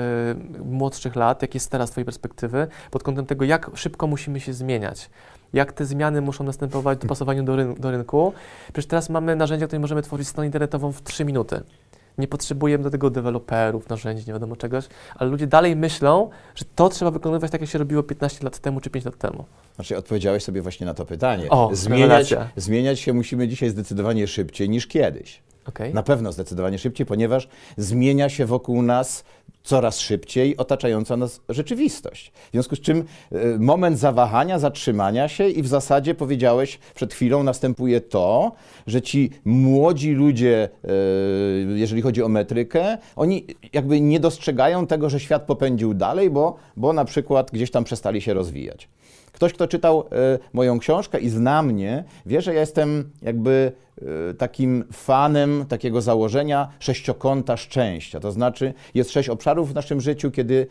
młodszych 0.64 1.16
lat, 1.16 1.42
jak 1.42 1.54
jest 1.54 1.70
teraz 1.70 1.88
z 1.88 1.92
Twojej 1.92 2.04
perspektywy, 2.04 2.66
pod 2.90 3.02
kątem 3.02 3.26
tego, 3.26 3.44
jak 3.44 3.70
szybko 3.74 4.06
musimy 4.06 4.40
się 4.40 4.52
zmieniać, 4.52 5.10
jak 5.52 5.72
te 5.72 5.84
zmiany 5.84 6.20
muszą 6.20 6.44
następować 6.44 6.98
w 6.98 7.02
dopasowaniu 7.02 7.42
do, 7.42 7.56
ryn- 7.56 7.78
do 7.78 7.90
rynku. 7.90 8.32
Przecież 8.66 8.86
teraz 8.86 9.10
mamy 9.10 9.36
narzędzia, 9.36 9.66
które 9.66 9.80
możemy 9.80 10.02
tworzyć 10.02 10.28
stronę 10.28 10.46
internetową 10.46 10.92
w 10.92 11.02
3 11.02 11.24
minuty. 11.24 11.60
Nie 12.18 12.28
potrzebujemy 12.28 12.84
do 12.84 12.90
tego 12.90 13.10
deweloperów, 13.10 13.88
narzędzi, 13.88 14.24
nie 14.26 14.32
wiadomo 14.32 14.56
czegoś, 14.56 14.84
ale 15.14 15.30
ludzie 15.30 15.46
dalej 15.46 15.76
myślą, 15.76 16.30
że 16.54 16.64
to 16.74 16.88
trzeba 16.88 17.10
wykonywać 17.10 17.50
tak, 17.50 17.60
jak 17.60 17.70
się 17.70 17.78
robiło 17.78 18.02
15 18.02 18.44
lat 18.44 18.58
temu 18.58 18.80
czy 18.80 18.90
5 18.90 19.04
lat 19.04 19.18
temu. 19.18 19.44
Znaczy, 19.74 19.96
odpowiedziałeś 19.96 20.44
sobie 20.44 20.62
właśnie 20.62 20.86
na 20.86 20.94
to 20.94 21.04
pytanie. 21.04 21.50
O, 21.50 21.70
zmieniać, 21.72 22.34
zmieniać 22.56 23.00
się 23.00 23.12
musimy 23.12 23.48
dzisiaj 23.48 23.70
zdecydowanie 23.70 24.26
szybciej 24.26 24.68
niż 24.68 24.86
kiedyś. 24.86 25.42
Okej? 25.68 25.94
Na 25.94 26.02
pewno 26.02 26.32
zdecydowanie 26.32 26.78
szybciej, 26.78 27.06
ponieważ 27.06 27.48
zmienia 27.76 28.28
się 28.28 28.46
wokół 28.46 28.82
nas 28.82 29.24
coraz 29.62 30.00
szybciej 30.00 30.56
otaczająca 30.56 31.16
nas 31.16 31.40
rzeczywistość. 31.48 32.32
W 32.48 32.52
związku 32.52 32.76
z 32.76 32.80
czym 32.80 33.04
y, 33.32 33.58
moment 33.58 33.98
zawahania, 33.98 34.58
zatrzymania 34.58 35.28
się 35.28 35.48
i 35.48 35.62
w 35.62 35.66
zasadzie 35.68 36.14
powiedziałeś 36.14 36.78
przed 36.94 37.14
chwilą 37.14 37.42
następuje 37.42 38.00
to, 38.00 38.52
że 38.86 39.02
ci 39.02 39.30
młodzi 39.44 40.12
ludzie, 40.12 40.68
y, 40.84 41.78
jeżeli 41.78 42.02
chodzi 42.02 42.22
o 42.22 42.28
metrykę, 42.28 42.98
oni 43.16 43.46
jakby 43.72 44.00
nie 44.00 44.20
dostrzegają 44.20 44.86
tego, 44.86 45.10
że 45.10 45.20
świat 45.20 45.42
popędził 45.42 45.94
dalej, 45.94 46.30
bo, 46.30 46.56
bo 46.76 46.92
na 46.92 47.04
przykład 47.04 47.50
gdzieś 47.50 47.70
tam 47.70 47.84
przestali 47.84 48.20
się 48.20 48.34
rozwijać. 48.34 48.88
Ktoś, 49.38 49.52
kto 49.52 49.68
czytał 49.68 50.00
e, 50.00 50.38
moją 50.52 50.78
książkę 50.78 51.20
i 51.20 51.28
zna 51.28 51.62
mnie, 51.62 52.04
wie, 52.26 52.42
że 52.42 52.54
ja 52.54 52.60
jestem 52.60 53.10
jakby 53.22 53.72
e, 54.30 54.34
takim 54.34 54.84
fanem 54.92 55.64
takiego 55.68 56.00
założenia 56.00 56.68
sześciokąta 56.78 57.56
szczęścia. 57.56 58.20
To 58.20 58.32
znaczy, 58.32 58.74
jest 58.94 59.10
sześć 59.10 59.28
obszarów 59.28 59.70
w 59.70 59.74
naszym 59.74 60.00
życiu, 60.00 60.30
kiedy 60.30 60.60
e, 60.62 60.66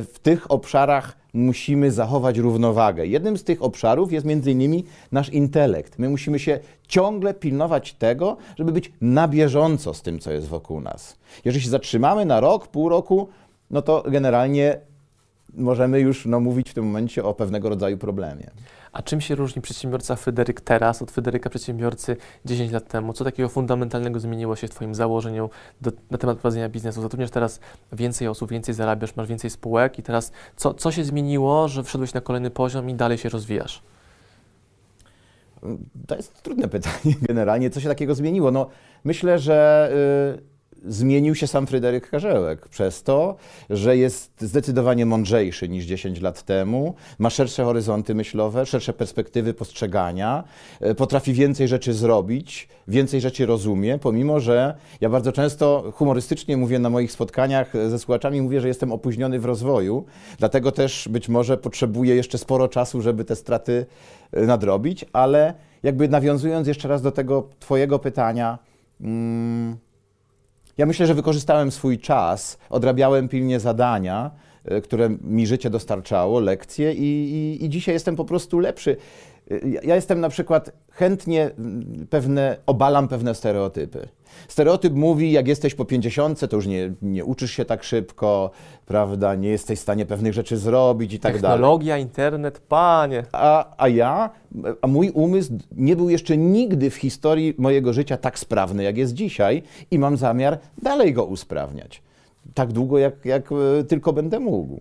w 0.00 0.18
tych 0.22 0.50
obszarach 0.50 1.16
musimy 1.32 1.90
zachować 1.90 2.38
równowagę. 2.38 3.06
Jednym 3.06 3.36
z 3.36 3.44
tych 3.44 3.62
obszarów 3.62 4.12
jest 4.12 4.26
między 4.26 4.50
innymi 4.50 4.84
nasz 5.12 5.28
intelekt. 5.28 5.98
My 5.98 6.08
musimy 6.08 6.38
się 6.38 6.58
ciągle 6.88 7.34
pilnować 7.34 7.92
tego, 7.92 8.36
żeby 8.56 8.72
być 8.72 8.92
na 9.00 9.28
bieżąco 9.28 9.94
z 9.94 10.02
tym, 10.02 10.18
co 10.18 10.32
jest 10.32 10.48
wokół 10.48 10.80
nas. 10.80 11.16
Jeżeli 11.44 11.64
się 11.64 11.70
zatrzymamy 11.70 12.24
na 12.24 12.40
rok, 12.40 12.68
pół 12.68 12.88
roku, 12.88 13.28
no 13.70 13.82
to 13.82 14.04
generalnie 14.08 14.89
możemy 15.54 16.00
już 16.00 16.26
no, 16.26 16.40
mówić 16.40 16.70
w 16.70 16.74
tym 16.74 16.84
momencie 16.84 17.24
o 17.24 17.34
pewnego 17.34 17.68
rodzaju 17.68 17.98
problemie. 17.98 18.50
A 18.92 19.02
czym 19.02 19.20
się 19.20 19.34
różni 19.34 19.62
przedsiębiorca 19.62 20.16
Fryderyk 20.16 20.60
teraz 20.60 21.02
od 21.02 21.10
Fryderyka 21.10 21.50
przedsiębiorcy 21.50 22.16
10 22.44 22.72
lat 22.72 22.88
temu? 22.88 23.12
Co 23.12 23.24
takiego 23.24 23.48
fundamentalnego 23.48 24.20
zmieniło 24.20 24.56
się 24.56 24.68
w 24.68 24.70
Twoim 24.70 24.94
założeniu 24.94 25.50
do, 25.80 25.92
na 26.10 26.18
temat 26.18 26.38
prowadzenia 26.38 26.68
biznesu? 26.68 27.02
Zatrudniasz 27.02 27.30
teraz 27.30 27.60
więcej 27.92 28.28
osób, 28.28 28.50
więcej 28.50 28.74
zarabiasz, 28.74 29.16
masz 29.16 29.26
więcej 29.26 29.50
spółek 29.50 29.98
i 29.98 30.02
teraz 30.02 30.32
co, 30.56 30.74
co 30.74 30.92
się 30.92 31.04
zmieniło, 31.04 31.68
że 31.68 31.84
wszedłeś 31.84 32.14
na 32.14 32.20
kolejny 32.20 32.50
poziom 32.50 32.90
i 32.90 32.94
dalej 32.94 33.18
się 33.18 33.28
rozwijasz? 33.28 33.82
To 36.06 36.16
jest 36.16 36.42
trudne 36.42 36.68
pytanie 36.78 37.14
generalnie, 37.22 37.70
co 37.70 37.80
się 37.80 37.88
takiego 37.88 38.14
zmieniło. 38.14 38.50
No, 38.50 38.68
myślę, 39.04 39.38
że 39.38 39.90
y, 40.38 40.59
zmienił 40.84 41.34
się 41.34 41.46
sam 41.46 41.66
Fryderyk 41.66 42.10
Karzełek 42.10 42.68
przez 42.68 43.02
to, 43.02 43.36
że 43.70 43.96
jest 43.96 44.32
zdecydowanie 44.40 45.06
mądrzejszy 45.06 45.68
niż 45.68 45.84
10 45.84 46.20
lat 46.20 46.42
temu, 46.42 46.94
ma 47.18 47.30
szersze 47.30 47.64
horyzonty 47.64 48.14
myślowe, 48.14 48.66
szersze 48.66 48.92
perspektywy 48.92 49.54
postrzegania, 49.54 50.44
y, 50.86 50.94
potrafi 50.94 51.32
więcej 51.32 51.68
rzeczy 51.68 51.92
zrobić, 51.92 52.68
więcej 52.88 53.20
rzeczy 53.20 53.46
rozumie, 53.46 53.98
pomimo 53.98 54.40
że 54.40 54.74
ja 55.00 55.08
bardzo 55.08 55.32
często 55.32 55.92
humorystycznie 55.94 56.56
mówię 56.56 56.78
na 56.78 56.90
moich 56.90 57.12
spotkaniach 57.12 57.72
ze 57.88 57.98
słuchaczami, 57.98 58.42
mówię, 58.42 58.60
że 58.60 58.68
jestem 58.68 58.92
opóźniony 58.92 59.40
w 59.40 59.44
rozwoju, 59.44 60.04
dlatego 60.38 60.72
też 60.72 61.08
być 61.10 61.28
może 61.28 61.56
potrzebuję 61.56 62.16
jeszcze 62.16 62.38
sporo 62.38 62.68
czasu, 62.68 63.02
żeby 63.02 63.24
te 63.24 63.36
straty 63.36 63.86
y, 64.36 64.46
nadrobić, 64.46 65.04
ale 65.12 65.54
jakby 65.82 66.08
nawiązując 66.08 66.68
jeszcze 66.68 66.88
raz 66.88 67.02
do 67.02 67.12
tego 67.12 67.48
Twojego 67.60 67.98
pytania, 67.98 68.58
mm, 69.00 69.76
ja 70.80 70.86
myślę, 70.86 71.06
że 71.06 71.14
wykorzystałem 71.14 71.70
swój 71.70 71.98
czas, 71.98 72.58
odrabiałem 72.70 73.28
pilnie 73.28 73.60
zadania, 73.60 74.30
e, 74.64 74.80
które 74.80 75.10
mi 75.22 75.46
życie 75.46 75.70
dostarczało, 75.70 76.40
lekcje 76.40 76.92
i, 76.92 77.32
i, 77.32 77.64
i 77.64 77.68
dzisiaj 77.68 77.94
jestem 77.94 78.16
po 78.16 78.24
prostu 78.24 78.58
lepszy. 78.58 78.96
Ja 79.82 79.94
jestem 79.94 80.20
na 80.20 80.28
przykład 80.28 80.72
chętnie 80.90 81.50
pewne, 82.10 82.56
obalam 82.66 83.08
pewne 83.08 83.34
stereotypy. 83.34 84.08
Stereotyp 84.48 84.94
mówi, 84.94 85.32
jak 85.32 85.48
jesteś 85.48 85.74
po 85.74 85.84
50, 85.84 86.40
to 86.50 86.56
już 86.56 86.66
nie, 86.66 86.92
nie 87.02 87.24
uczysz 87.24 87.50
się 87.50 87.64
tak 87.64 87.84
szybko, 87.84 88.50
prawda, 88.86 89.34
nie 89.34 89.48
jesteś 89.48 89.78
w 89.78 89.82
stanie 89.82 90.06
pewnych 90.06 90.32
rzeczy 90.32 90.56
zrobić 90.56 91.12
i 91.12 91.18
tak 91.18 91.32
dalej. 91.32 91.42
Technologia, 91.42 91.98
internet, 91.98 92.58
panie. 92.58 93.24
A, 93.32 93.74
a 93.76 93.88
ja, 93.88 94.30
a 94.82 94.86
mój 94.86 95.10
umysł 95.10 95.52
nie 95.72 95.96
był 95.96 96.10
jeszcze 96.10 96.36
nigdy 96.36 96.90
w 96.90 96.96
historii 96.96 97.54
mojego 97.58 97.92
życia 97.92 98.16
tak 98.16 98.38
sprawny, 98.38 98.82
jak 98.82 98.96
jest 98.96 99.14
dzisiaj 99.14 99.62
i 99.90 99.98
mam 99.98 100.16
zamiar 100.16 100.58
dalej 100.82 101.12
go 101.12 101.24
usprawniać. 101.24 102.02
Tak 102.54 102.72
długo, 102.72 102.98
jak, 102.98 103.24
jak 103.24 103.52
e, 103.52 103.84
tylko 103.84 104.12
będę 104.12 104.40
mógł. 104.40 104.80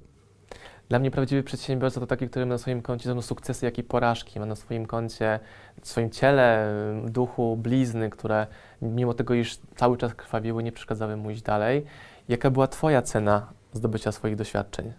Dla 0.89 1.00
mnie 1.00 1.12
prawdziwy 1.12 1.43
przedsiębiorca 1.43 2.00
to 2.00 2.08
taki, 2.08 2.29
który 2.29 2.46
ma 2.46 2.50
na 2.53 2.58
swoim 2.58 2.81
koncie 2.81 3.03
zarówno 3.03 3.22
sukcesy, 3.22 3.65
jak 3.65 3.77
i 3.77 3.84
porażki. 3.84 4.39
Ma 4.39 4.46
na 4.46 4.55
swoim 4.55 4.86
koncie, 4.86 5.39
w 5.81 5.88
swoim 5.88 6.10
ciele, 6.10 6.74
duchu 7.05 7.58
blizny, 7.58 8.10
które 8.10 8.48
mimo 8.81 9.13
tego, 9.13 9.34
iż 9.34 9.58
cały 9.75 9.98
czas 9.98 10.13
krwawiły, 10.13 10.63
nie 10.63 10.72
przeszkadzały 10.72 11.17
mu 11.17 11.31
iść 11.31 11.41
dalej. 11.41 11.86
Jaka 12.29 12.50
była 12.50 12.67
Twoja 12.67 13.01
cena 13.01 13.53
zdobycia 13.74 14.12
swoich 14.12 14.36
doświadczeń? 14.36 14.93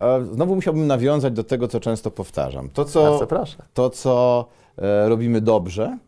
A 0.00 0.06
Znowu 0.32 0.54
musiałbym 0.54 0.86
nawiązać 0.86 1.32
do 1.32 1.44
tego, 1.44 1.68
co 1.68 1.80
często 1.80 2.10
powtarzam. 2.10 2.70
To, 2.70 2.84
co, 2.84 3.26
to, 3.74 3.90
co 3.90 4.46
e, 4.78 5.08
robimy 5.08 5.40
dobrze, 5.40 5.98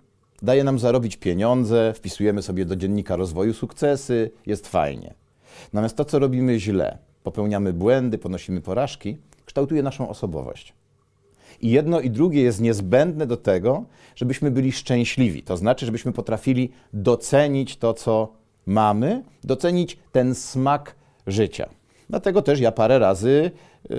daje 0.42 0.64
nam 0.64 0.78
zarobić 0.78 1.16
pieniądze, 1.16 1.92
wpisujemy 1.94 2.42
sobie 2.42 2.64
do 2.64 2.76
dziennika 2.76 3.16
rozwoju 3.16 3.54
sukcesy, 3.54 4.30
jest 4.47 4.68
fajnie. 4.68 5.14
Natomiast 5.73 5.97
to, 5.97 6.04
co 6.04 6.18
robimy 6.18 6.61
źle, 6.61 6.99
popełniamy 7.22 7.72
błędy, 7.72 8.18
ponosimy 8.18 8.60
porażki, 8.60 9.16
kształtuje 9.44 9.82
naszą 9.82 10.08
osobowość. 10.08 10.72
I 11.60 11.70
jedno 11.70 12.00
i 12.00 12.10
drugie 12.10 12.42
jest 12.42 12.60
niezbędne 12.60 13.26
do 13.26 13.37
tego, 13.37 13.84
żebyśmy 14.16 14.50
byli 14.50 14.72
szczęśliwi. 14.72 15.42
To 15.42 15.56
znaczy, 15.56 15.87
żebyśmy 15.87 16.12
potrafili 16.12 16.70
docenić 16.92 17.76
to, 17.76 17.94
co 17.94 18.32
mamy, 18.66 19.22
docenić 19.44 19.98
ten 20.12 20.34
smak 20.34 20.94
życia. 21.26 21.68
Dlatego 22.10 22.42
też 22.42 22.60
ja 22.60 22.72
parę 22.72 22.98
razy 22.98 23.50
yy, 23.82 23.96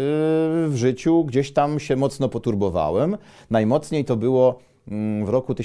w 0.67 0.73
życiu 0.75 1.25
gdzieś 1.25 1.51
tam 1.51 1.79
się 1.79 1.95
mocno 1.95 2.29
poturbowałem. 2.29 3.17
Najmocniej 3.49 4.05
to 4.05 4.15
było 4.15 4.59
mm, 4.87 5.25
w 5.25 5.29
roku 5.29 5.55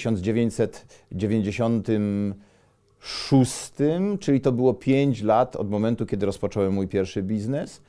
1996, 3.04 4.20
czyli 4.20 4.40
to 4.40 4.52
było 4.52 4.75
5 4.75 5.23
lat 5.23 5.56
od 5.56 5.70
momentu, 5.70 6.06
kiedy 6.06 6.26
rozpocząłem 6.26 6.73
mój 6.73 6.88
pierwszy 6.88 7.23
biznes. 7.23 7.82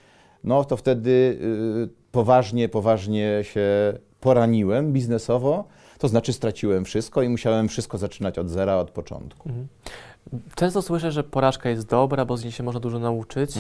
No 0.43 0.63
to 0.63 0.77
wtedy 0.77 1.38
yy, 1.41 1.89
poważnie, 2.12 2.69
poważnie 2.69 3.39
się 3.43 3.93
poraniłem 4.19 4.93
biznesowo, 4.93 5.63
to 5.98 6.07
znaczy 6.07 6.34
straciłem 6.34 6.86
wszystko 6.86 7.22
i 7.22 7.29
musiałem 7.29 7.67
wszystko 7.67 7.98
zaczynać 7.98 8.39
od 8.39 8.50
zera, 8.50 8.75
od 8.77 8.91
początku. 8.91 9.50
Mhm. 9.50 9.67
Często 10.55 10.81
słyszę, 10.81 11.12
że 11.12 11.24
porażka 11.24 11.69
jest 11.69 11.88
dobra, 11.88 12.25
bo 12.25 12.38
z 12.38 12.43
niej 12.43 12.51
się 12.51 12.63
można 12.63 12.79
dużo 12.79 13.00
nauczyć, 13.00 13.51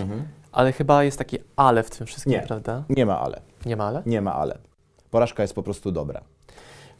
ale 0.51 0.71
chyba 0.71 1.03
jest 1.03 1.17
takie 1.17 1.37
ale 1.55 1.83
w 1.83 1.89
tym 1.89 2.07
wszystkim, 2.07 2.33
Nie. 2.33 2.41
prawda? 2.41 2.83
Nie 2.89 3.05
ma 3.05 3.19
ale, 3.19 3.41
Nie 3.65 3.75
ma 3.75 3.85
ale? 3.85 4.01
nie 4.05 4.21
ma 4.21 4.35
ale. 4.35 4.57
Porażka 5.11 5.43
jest 5.43 5.55
po 5.55 5.63
prostu 5.63 5.91
dobra. 5.91 6.21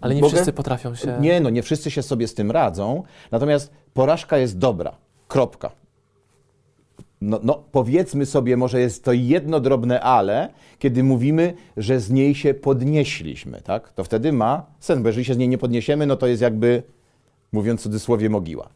Ale 0.05 0.15
nie 0.15 0.21
Mogę? 0.21 0.33
wszyscy 0.33 0.53
potrafią 0.53 0.95
się... 0.95 1.17
Nie, 1.19 1.41
no 1.41 1.50
nie 1.50 1.63
wszyscy 1.63 1.91
się 1.91 2.01
sobie 2.01 2.27
z 2.27 2.33
tym 2.33 2.51
radzą, 2.51 3.03
natomiast 3.31 3.71
porażka 3.93 4.38
jest 4.38 4.57
dobra. 4.57 4.95
Kropka. 5.27 5.71
No, 7.21 7.39
no 7.43 7.63
powiedzmy 7.71 8.25
sobie, 8.25 8.57
może 8.57 8.79
jest 8.79 9.03
to 9.03 9.13
jedno 9.13 9.59
drobne 9.59 10.01
ale, 10.01 10.50
kiedy 10.79 11.03
mówimy, 11.03 11.53
że 11.77 12.00
z 12.00 12.12
niej 12.12 12.35
się 12.35 12.53
podnieśliśmy, 12.53 13.62
tak? 13.62 13.93
To 13.93 14.03
wtedy 14.03 14.33
ma 14.33 14.65
sens, 14.79 15.01
bo 15.01 15.09
jeżeli 15.09 15.25
się 15.25 15.33
z 15.33 15.38
niej 15.38 15.50
nie 15.50 15.57
podniesiemy, 15.57 16.05
no 16.05 16.15
to 16.15 16.27
jest 16.27 16.41
jakby, 16.41 16.83
mówiąc 17.51 17.79
w 17.79 17.83
cudzysłowie, 17.83 18.29
mogiła. 18.29 18.69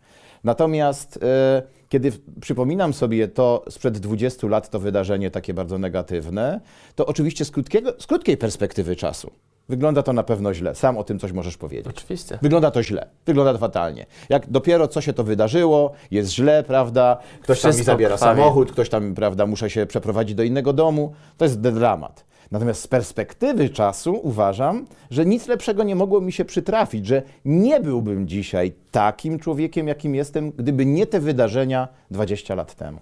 Natomiast 0.44 1.20
e, 1.24 1.62
kiedy 1.90 2.12
przypominam 2.42 2.94
sobie 2.94 3.28
to 3.28 3.66
sprzed 3.70 3.98
20 3.98 4.48
lat, 4.48 4.70
to 4.70 4.80
wydarzenie 4.80 5.32
takie 5.32 5.54
bardzo 5.54 5.78
negatywne, 5.78 6.62
to 6.96 7.06
oczywiście 7.06 7.46
z, 7.46 7.52
krótkiego, 7.52 7.94
z 8.00 8.08
krótkiej 8.08 8.38
perspektywy 8.38 8.96
czasu 8.96 9.32
wygląda 9.70 10.04
to 10.04 10.14
na 10.14 10.24
pewno 10.24 10.54
źle. 10.54 10.76
Sam 10.76 10.98
o 10.98 11.04
tym 11.04 11.20
coś 11.20 11.32
możesz 11.32 11.58
powiedzieć. 11.58 11.88
Oczywiście. 11.98 12.40
Wygląda 12.42 12.72
to 12.72 12.84
źle, 12.84 13.08
wygląda 13.26 13.54
to 13.54 13.60
fatalnie. 13.60 14.06
Jak 14.30 14.50
dopiero 14.50 14.88
co 14.88 15.02
się 15.02 15.14
to 15.14 15.24
wydarzyło, 15.24 15.92
jest 16.12 16.32
źle, 16.32 16.64
prawda? 16.64 17.18
Ktoś 17.42 17.62
tam 17.62 17.70
mi 17.70 17.74
Wszystko 17.74 17.92
zabiera 17.94 18.16
krwawi. 18.16 18.40
samochód, 18.42 18.72
ktoś 18.72 18.90
tam, 18.90 19.16
prawda, 19.16 19.46
muszę 19.46 19.70
się 19.70 19.86
przeprowadzić 19.86 20.36
do 20.36 20.44
innego 20.44 20.74
domu. 20.74 21.14
To 21.38 21.46
jest 21.46 21.62
dramat. 21.62 22.26
Natomiast 22.52 22.82
z 22.82 22.88
perspektywy 22.88 23.70
czasu 23.70 24.20
uważam, 24.24 24.86
że 25.12 25.26
nic 25.26 25.48
lepszego 25.48 25.84
nie 25.84 25.96
mogło 25.96 26.22
mi 26.22 26.32
się 26.32 26.46
przytrafić, 26.46 27.06
że 27.06 27.22
nie 27.46 27.80
byłbym 27.80 28.28
dzisiaj 28.28 28.74
takim 28.92 29.40
człowiekiem, 29.40 29.88
jakim 29.88 30.16
jestem, 30.16 30.52
gdyby 30.52 30.86
nie 30.86 31.08
te 31.08 31.20
wydarzenia 31.20 31.88
20 32.12 32.56
lat 32.56 32.76
temu. 32.76 33.00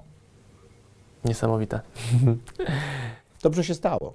Niesamowite. 1.26 1.80
Dobrze 3.44 3.64
się 3.64 3.74
stało. 3.74 4.14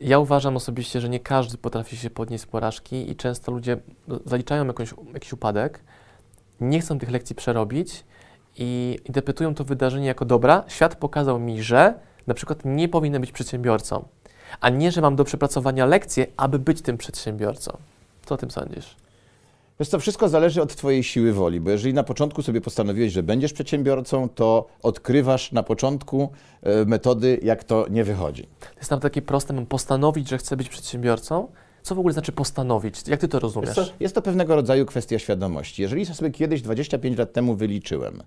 Ja 0.00 0.18
uważam 0.18 0.56
osobiście, 0.56 1.00
że 1.00 1.08
nie 1.08 1.20
każdy 1.20 1.58
potrafi 1.58 1.96
się 1.96 2.10
podnieść 2.10 2.44
z 2.44 2.46
porażki 2.46 3.10
i 3.10 3.16
często 3.16 3.52
ludzie 3.52 3.76
zaliczają 4.24 4.66
jakąś, 4.66 4.94
jakiś 5.14 5.32
upadek, 5.32 5.80
nie 6.60 6.80
chcą 6.80 6.98
tych 6.98 7.10
lekcji 7.10 7.36
przerobić 7.36 8.04
i 8.56 8.98
interpretują 9.04 9.54
to 9.54 9.64
wydarzenie 9.64 10.06
jako 10.06 10.24
dobra. 10.24 10.64
Świat 10.68 10.96
pokazał 10.96 11.38
mi, 11.38 11.62
że 11.62 11.94
na 12.26 12.34
przykład 12.34 12.64
nie 12.64 12.88
powinien 12.88 13.20
być 13.20 13.32
przedsiębiorcą, 13.32 14.08
a 14.60 14.68
nie, 14.68 14.92
że 14.92 15.00
mam 15.00 15.16
do 15.16 15.24
przepracowania 15.24 15.86
lekcje, 15.86 16.26
aby 16.36 16.58
być 16.58 16.82
tym 16.82 16.98
przedsiębiorcą. 16.98 17.76
Co 18.26 18.34
o 18.34 18.38
tym 18.38 18.50
sądzisz? 18.50 18.96
Wiesz 19.80 19.88
co, 19.88 19.98
wszystko 19.98 20.28
zależy 20.28 20.62
od 20.62 20.76
Twojej 20.76 21.02
siły 21.02 21.32
woli, 21.32 21.60
bo 21.60 21.70
jeżeli 21.70 21.94
na 21.94 22.02
początku 22.02 22.42
sobie 22.42 22.60
postanowiłeś, 22.60 23.12
że 23.12 23.22
będziesz 23.22 23.52
przedsiębiorcą, 23.52 24.28
to 24.28 24.66
odkrywasz 24.82 25.52
na 25.52 25.62
początku 25.62 26.28
e, 26.62 26.84
metody, 26.84 27.40
jak 27.42 27.64
to 27.64 27.86
nie 27.90 28.04
wychodzi. 28.04 28.42
To 28.42 28.78
jest 28.78 28.90
nawet 28.90 29.02
takie 29.02 29.22
proste, 29.22 29.54
mam 29.54 29.66
postanowić, 29.66 30.28
że 30.28 30.38
chcę 30.38 30.56
być 30.56 30.68
przedsiębiorcą. 30.68 31.48
Co 31.82 31.94
w 31.94 31.98
ogóle 31.98 32.12
znaczy 32.12 32.32
postanowić? 32.32 33.08
Jak 33.08 33.20
ty 33.20 33.28
to 33.28 33.38
rozumiesz? 33.38 33.94
jest 34.00 34.14
to 34.14 34.22
pewnego 34.22 34.56
rodzaju 34.56 34.86
kwestia 34.86 35.18
świadomości. 35.18 35.82
Jeżeli 35.82 36.06
sobie 36.06 36.30
kiedyś 36.30 36.62
25 36.62 37.18
lat 37.18 37.32
temu 37.32 37.54
wyliczyłem, 37.54 38.22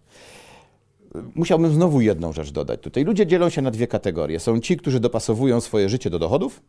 musiałbym 1.35 1.73
znowu 1.73 2.01
jedną 2.01 2.33
rzecz 2.33 2.51
dodać. 2.51 2.79
Tutaj 2.81 3.03
ludzie 3.03 3.27
dzielą 3.27 3.49
się 3.49 3.61
na 3.61 3.71
dwie 3.71 3.87
kategorie. 3.87 4.39
Są 4.39 4.59
ci, 4.59 4.77
którzy 4.77 4.99
dopasowują 4.99 5.61
swoje 5.61 5.89
życie 5.89 6.09
do 6.09 6.19
dochodów, 6.19 6.61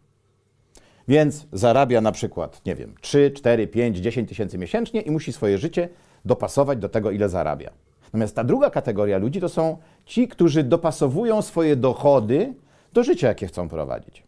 więc 1.11 1.47
zarabia 1.53 2.01
na 2.01 2.13
przykład, 2.13 2.67
nie 2.67 2.75
wiem, 2.75 2.95
3, 3.01 3.31
4, 3.31 3.67
5, 3.67 3.99
10 3.99 4.29
tysięcy 4.29 4.59
miesięcznie 4.59 5.01
i 5.01 5.11
musi 5.11 5.33
swoje 5.33 5.59
życie 5.59 5.89
dopasować 6.25 6.79
do 6.79 6.89
tego, 6.89 7.11
ile 7.11 7.29
zarabia. 7.29 7.71
Natomiast 8.05 8.37
ta 8.37 8.45
druga 8.45 8.71
kategoria 8.71 9.19
ludzi 9.19 9.41
to 9.41 9.49
są 9.49 9.79
ci, 10.07 10.29
którzy 10.29 10.63
dopasowują 10.63 11.43
swoje 11.43 11.77
dochody 11.77 12.55
do 12.93 13.05
życia, 13.05 13.29
jakie 13.29 13.47
chcą 13.47 13.69
prowadzić. 13.69 14.23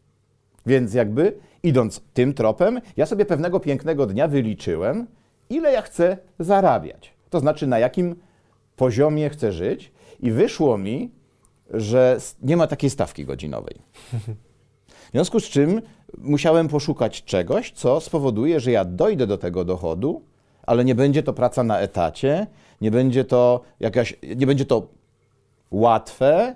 Więc 0.67 0.95
jakby 0.95 1.39
idąc 1.63 2.03
tym 2.15 2.35
tropem, 2.35 2.81
ja 2.97 3.07
sobie 3.07 3.25
pewnego 3.25 3.61
pięknego 3.61 4.07
dnia 4.07 4.29
wyliczyłem, 4.29 5.07
ile 5.51 5.73
ja 5.73 5.83
chcę 5.83 6.17
zarabiać. 6.39 7.15
To 7.31 7.41
znaczy, 7.41 7.67
na 7.67 7.79
jakim 7.79 8.17
poziomie 8.77 9.31
chcę 9.31 9.53
żyć, 9.53 9.93
i 10.21 10.31
wyszło 10.31 10.79
mi, 10.79 11.11
że 11.71 12.19
nie 12.43 12.57
ma 12.57 12.67
takiej 12.67 12.91
stawki 12.91 13.25
godzinowej. 13.25 13.77
W 15.13 15.15
związku 15.15 15.41
z 15.41 15.45
czym 15.45 15.83
musiałem 16.19 16.69
poszukać 16.69 17.25
czegoś, 17.25 17.73
co 17.73 18.01
spowoduje, 18.01 18.61
że 18.61 18.71
ja 18.71 18.85
dojdę 18.85 19.27
do 19.27 19.39
tego 19.39 19.65
dochodu, 19.65 20.23
ale 20.63 20.85
nie 20.85 20.95
będzie 20.95 21.23
to 21.23 21.33
praca 21.33 21.63
na 21.63 21.79
etacie, 21.79 22.47
nie 22.81 22.91
będzie 22.91 23.25
to 23.25 23.61
jakaś, 23.81 24.17
nie 24.37 24.47
będzie 24.47 24.65
to 24.65 24.89
łatwe, 25.71 26.55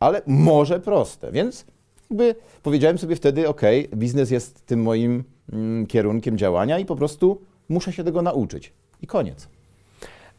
ale 0.00 0.22
może 0.26 0.80
proste. 0.80 1.32
Więc 1.32 1.66
jakby 2.10 2.34
powiedziałem 2.62 2.98
sobie 2.98 3.16
wtedy, 3.16 3.48
ok, 3.48 3.62
biznes 3.96 4.30
jest 4.30 4.66
tym 4.66 4.82
moim 4.82 5.24
mm, 5.52 5.86
kierunkiem 5.86 6.38
działania 6.38 6.78
i 6.78 6.84
po 6.84 6.96
prostu 6.96 7.40
muszę 7.68 7.92
się 7.92 8.04
tego 8.04 8.22
nauczyć. 8.22 8.72
I 9.02 9.06
koniec. 9.06 9.48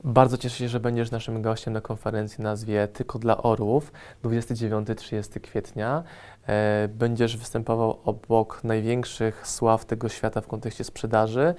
Bardzo 0.03 0.37
cieszę 0.37 0.57
się, 0.57 0.69
że 0.69 0.79
będziesz 0.79 1.11
naszym 1.11 1.41
gościem 1.41 1.73
na 1.73 1.81
konferencji 1.81 2.43
nazwie 2.43 2.87
Tylko 2.87 3.19
dla 3.19 3.37
Orłów 3.37 3.91
29-30 4.23 5.39
kwietnia. 5.39 6.03
E, 6.47 6.87
Będziesz 6.87 7.37
występował 7.37 7.99
obok 8.05 8.63
największych 8.63 9.47
sław 9.47 9.85
tego 9.85 10.09
świata 10.09 10.41
w 10.41 10.47
kontekście 10.47 10.83
sprzedaży 10.83 11.55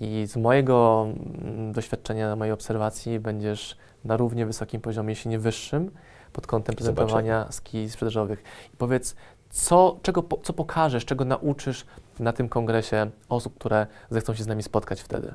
i 0.00 0.26
z 0.26 0.36
mojego 0.36 1.06
mm, 1.08 1.72
doświadczenia, 1.72 2.36
mojej 2.36 2.52
obserwacji 2.52 3.20
będziesz 3.20 3.76
na 4.04 4.16
równie 4.16 4.46
wysokim 4.46 4.80
poziomie, 4.80 5.10
jeśli 5.10 5.30
nie 5.30 5.38
wyższym, 5.38 5.90
pod 6.32 6.46
kątem 6.46 6.72
Zobaczymy. 6.72 6.94
prezentowania 6.96 7.52
skill 7.52 7.90
sprzedażowych. 7.90 8.42
I 8.74 8.76
powiedz, 8.76 9.16
co, 9.50 9.96
czego, 10.02 10.24
co 10.42 10.52
pokażesz, 10.52 11.04
czego 11.04 11.24
nauczysz 11.24 11.86
na 12.18 12.32
tym 12.32 12.48
kongresie 12.48 13.10
osób, 13.28 13.54
które 13.58 13.86
zechcą 14.10 14.34
się 14.34 14.42
z 14.42 14.46
nami 14.46 14.62
spotkać 14.62 15.00
wtedy? 15.00 15.34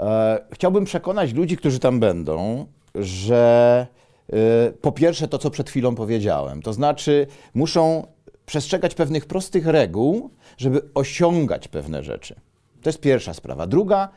E, 0.00 0.38
chciałbym 0.52 0.84
przekonać 0.84 1.32
ludzi, 1.32 1.56
którzy 1.56 1.78
tam 1.78 2.00
będą, 2.00 2.66
że 2.94 3.86
y, 4.32 4.36
po 4.72 4.92
pierwsze 4.92 5.28
to, 5.28 5.38
co 5.38 5.50
przed 5.50 5.70
chwilą 5.70 5.94
powiedziałem, 5.94 6.62
to 6.62 6.72
znaczy 6.72 7.26
muszą 7.54 8.06
przestrzegać 8.46 8.94
pewnych 8.94 9.26
prostych 9.26 9.66
reguł, 9.66 10.30
żeby 10.56 10.82
osiągać 10.94 11.68
pewne 11.68 12.02
rzeczy. 12.02 12.34
To 12.82 12.88
jest 12.88 13.00
pierwsza 13.00 13.34
sprawa. 13.34 13.66
Druga, 13.66 14.08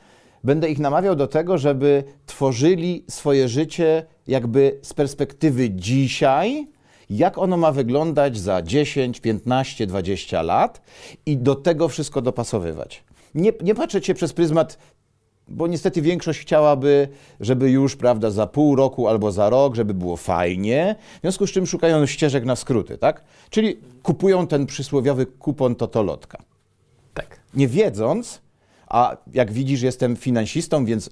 będę 0.43 0.69
ich 0.69 0.79
namawiał 0.79 1.15
do 1.15 1.27
tego, 1.27 1.57
żeby 1.57 2.03
tworzyli 2.25 3.05
swoje 3.09 3.47
życie 3.47 4.05
jakby 4.27 4.79
z 4.81 4.93
perspektywy 4.93 5.69
dzisiaj, 5.69 6.67
jak 7.09 7.37
ono 7.37 7.57
ma 7.57 7.71
wyglądać 7.71 8.37
za 8.37 8.61
10, 8.61 9.19
15, 9.19 9.87
20 9.87 10.41
lat 10.41 10.81
i 11.25 11.37
do 11.37 11.55
tego 11.55 11.87
wszystko 11.87 12.21
dopasowywać. 12.21 13.03
Nie, 13.35 13.51
nie 13.61 13.75
patrzeć 13.75 14.05
się 14.05 14.13
przez 14.13 14.33
pryzmat, 14.33 14.77
bo 15.49 15.67
niestety 15.67 16.01
większość 16.01 16.39
chciałaby, 16.39 17.07
żeby 17.39 17.71
już, 17.71 17.95
prawda, 17.95 18.31
za 18.31 18.47
pół 18.47 18.75
roku 18.75 19.07
albo 19.07 19.31
za 19.31 19.49
rok, 19.49 19.75
żeby 19.75 19.93
było 19.93 20.17
fajnie, 20.17 20.95
w 21.17 21.21
związku 21.21 21.47
z 21.47 21.51
czym 21.51 21.65
szukają 21.65 22.05
ścieżek 22.05 22.45
na 22.45 22.55
skróty, 22.55 22.97
tak? 22.97 23.23
Czyli 23.49 23.77
kupują 24.03 24.47
ten 24.47 24.65
przysłowiowy 24.65 25.25
kupon 25.25 25.75
totolotka. 25.75 26.37
Tak. 27.13 27.39
Nie 27.53 27.67
wiedząc, 27.67 28.41
a 28.87 29.17
jak 29.33 29.51
widzisz, 29.51 29.81
jestem 29.81 30.15
finansistą, 30.15 30.85
więc 30.85 31.09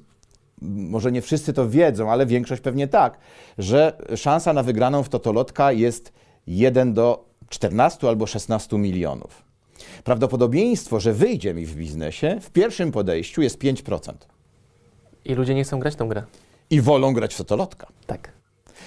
może 0.61 1.11
nie 1.11 1.21
wszyscy 1.21 1.53
to 1.53 1.69
wiedzą, 1.69 2.11
ale 2.11 2.25
większość 2.25 2.61
pewnie 2.61 2.87
tak, 2.87 3.17
że 3.57 3.97
szansa 4.15 4.53
na 4.53 4.63
wygraną 4.63 5.03
w 5.03 5.09
Totolotka 5.09 5.71
jest 5.71 6.13
1 6.47 6.93
do 6.93 7.25
14 7.49 8.07
albo 8.07 8.27
16 8.27 8.77
milionów. 8.77 9.46
Prawdopodobieństwo, 10.03 10.99
że 10.99 11.13
wyjdzie 11.13 11.53
mi 11.53 11.65
w 11.65 11.75
biznesie 11.75 12.37
w 12.41 12.49
pierwszym 12.49 12.91
podejściu 12.91 13.41
jest 13.41 13.59
5%. 13.59 14.13
I 15.25 15.33
ludzie 15.33 15.55
nie 15.55 15.63
chcą 15.63 15.79
grać 15.79 15.95
tą 15.95 16.09
grę. 16.09 16.23
I 16.69 16.81
wolą 16.81 17.13
grać 17.13 17.33
w 17.33 17.37
Totolotka. 17.37 17.87
Tak. 18.05 18.31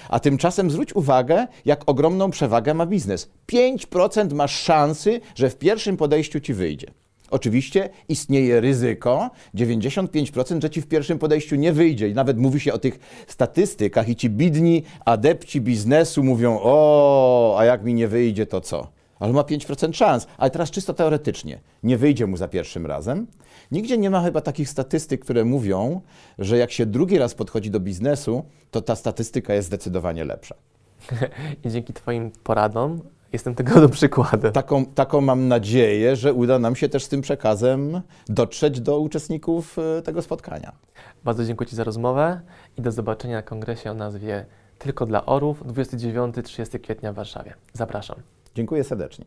A 0.09 0.21
tymczasem 0.21 0.71
zwróć 0.71 0.93
uwagę, 0.93 1.47
jak 1.65 1.83
ogromną 1.87 2.31
przewagę 2.31 2.75
ma 2.75 2.87
biznes. 2.87 3.31
5% 3.53 4.35
masz 4.35 4.63
szansy, 4.63 5.21
że 5.35 5.51
w 5.51 5.57
pierwszym 5.57 5.97
podejściu 5.97 6.41
ci 6.41 6.55
wyjdzie. 6.55 6.87
Oczywiście 7.31 7.89
istnieje 8.09 8.61
ryzyko 8.61 9.31
95%, 9.55 10.63
że 10.63 10.71
ci 10.71 10.83
w 10.83 10.87
pierwszym 10.87 11.19
podejściu 11.19 11.57
nie 11.57 11.73
wyjdzie. 11.73 12.09
I 12.09 12.15
nawet 12.15 12.39
mówi 12.39 12.61
się 12.61 12.73
o 12.73 12.79
tych 12.79 12.99
statystykach, 13.27 14.09
i 14.09 14.17
ci 14.17 14.31
bidni 14.31 14.83
adepci 15.05 15.61
biznesu 15.61 16.25
mówią: 16.25 16.59
O, 16.63 17.57
a 17.59 17.65
jak 17.65 17.85
mi 17.85 17.95
nie 17.95 18.09
wyjdzie, 18.09 18.47
to 18.47 18.61
co? 18.61 19.00
Ale 19.21 19.33
ma 19.33 19.43
5% 19.43 19.93
szans. 19.93 20.27
Ale 20.39 20.51
teraz 20.51 20.71
czysto 20.71 20.95
teoretycznie. 20.95 21.61
Nie 21.83 21.99
wyjdzie 21.99 22.27
mu 22.27 22.37
za 22.37 22.49
pierwszym 22.49 22.87
razem. 22.87 23.27
Nigdzie 23.73 23.99
nie 23.99 24.11
ma 24.11 24.23
chyba 24.23 24.41
takich 24.41 24.69
statystyk, 24.69 25.21
które 25.21 25.45
mówią, 25.45 26.01
że 26.39 26.59
jak 26.59 26.71
się 26.71 26.87
drugi 26.87 27.19
raz 27.19 27.35
podchodzi 27.35 27.71
do 27.71 27.81
biznesu, 27.81 28.45
to 28.71 28.81
ta 28.81 28.97
statystyka 28.97 29.55
jest 29.55 29.69
zdecydowanie 29.69 30.25
lepsza. 30.25 30.55
I 31.65 31.71
dzięki 31.71 31.93
Twoim 31.93 32.31
poradom 32.43 33.01
jestem 33.33 33.55
tego 33.55 33.81
do 33.81 33.89
przykładem. 33.89 34.53
Taką, 34.53 34.87
taką 34.87 35.21
mam 35.21 35.49
nadzieję, 35.49 36.17
że 36.17 36.33
uda 36.33 36.59
nam 36.59 36.77
się 36.77 36.89
też 36.89 37.05
z 37.05 37.09
tym 37.09 37.21
przekazem 37.21 38.01
dotrzeć 38.29 38.81
do 38.81 38.99
uczestników 38.99 39.77
e, 39.79 40.03
tego 40.03 40.23
spotkania. 40.23 40.73
Bardzo 41.25 41.45
dziękuję 41.45 41.71
Ci 41.71 41.77
za 41.77 41.85
rozmowę 41.85 42.41
i 42.79 42.83
do 42.83 42.93
zobaczenia 42.93 43.37
na 43.37 43.43
kongresie 43.43 43.91
o 43.91 43.95
nazwie 43.95 44.47
Tylko 44.79 45.07
dla 45.07 45.27
Orów 45.27 45.67
29-30 45.67 46.81
kwietnia 46.81 47.13
w 47.13 47.17
Warszawie. 47.17 47.55
Zapraszam. 47.73 48.17
Dziękuję 48.55 48.85
serdecznie. 48.85 49.25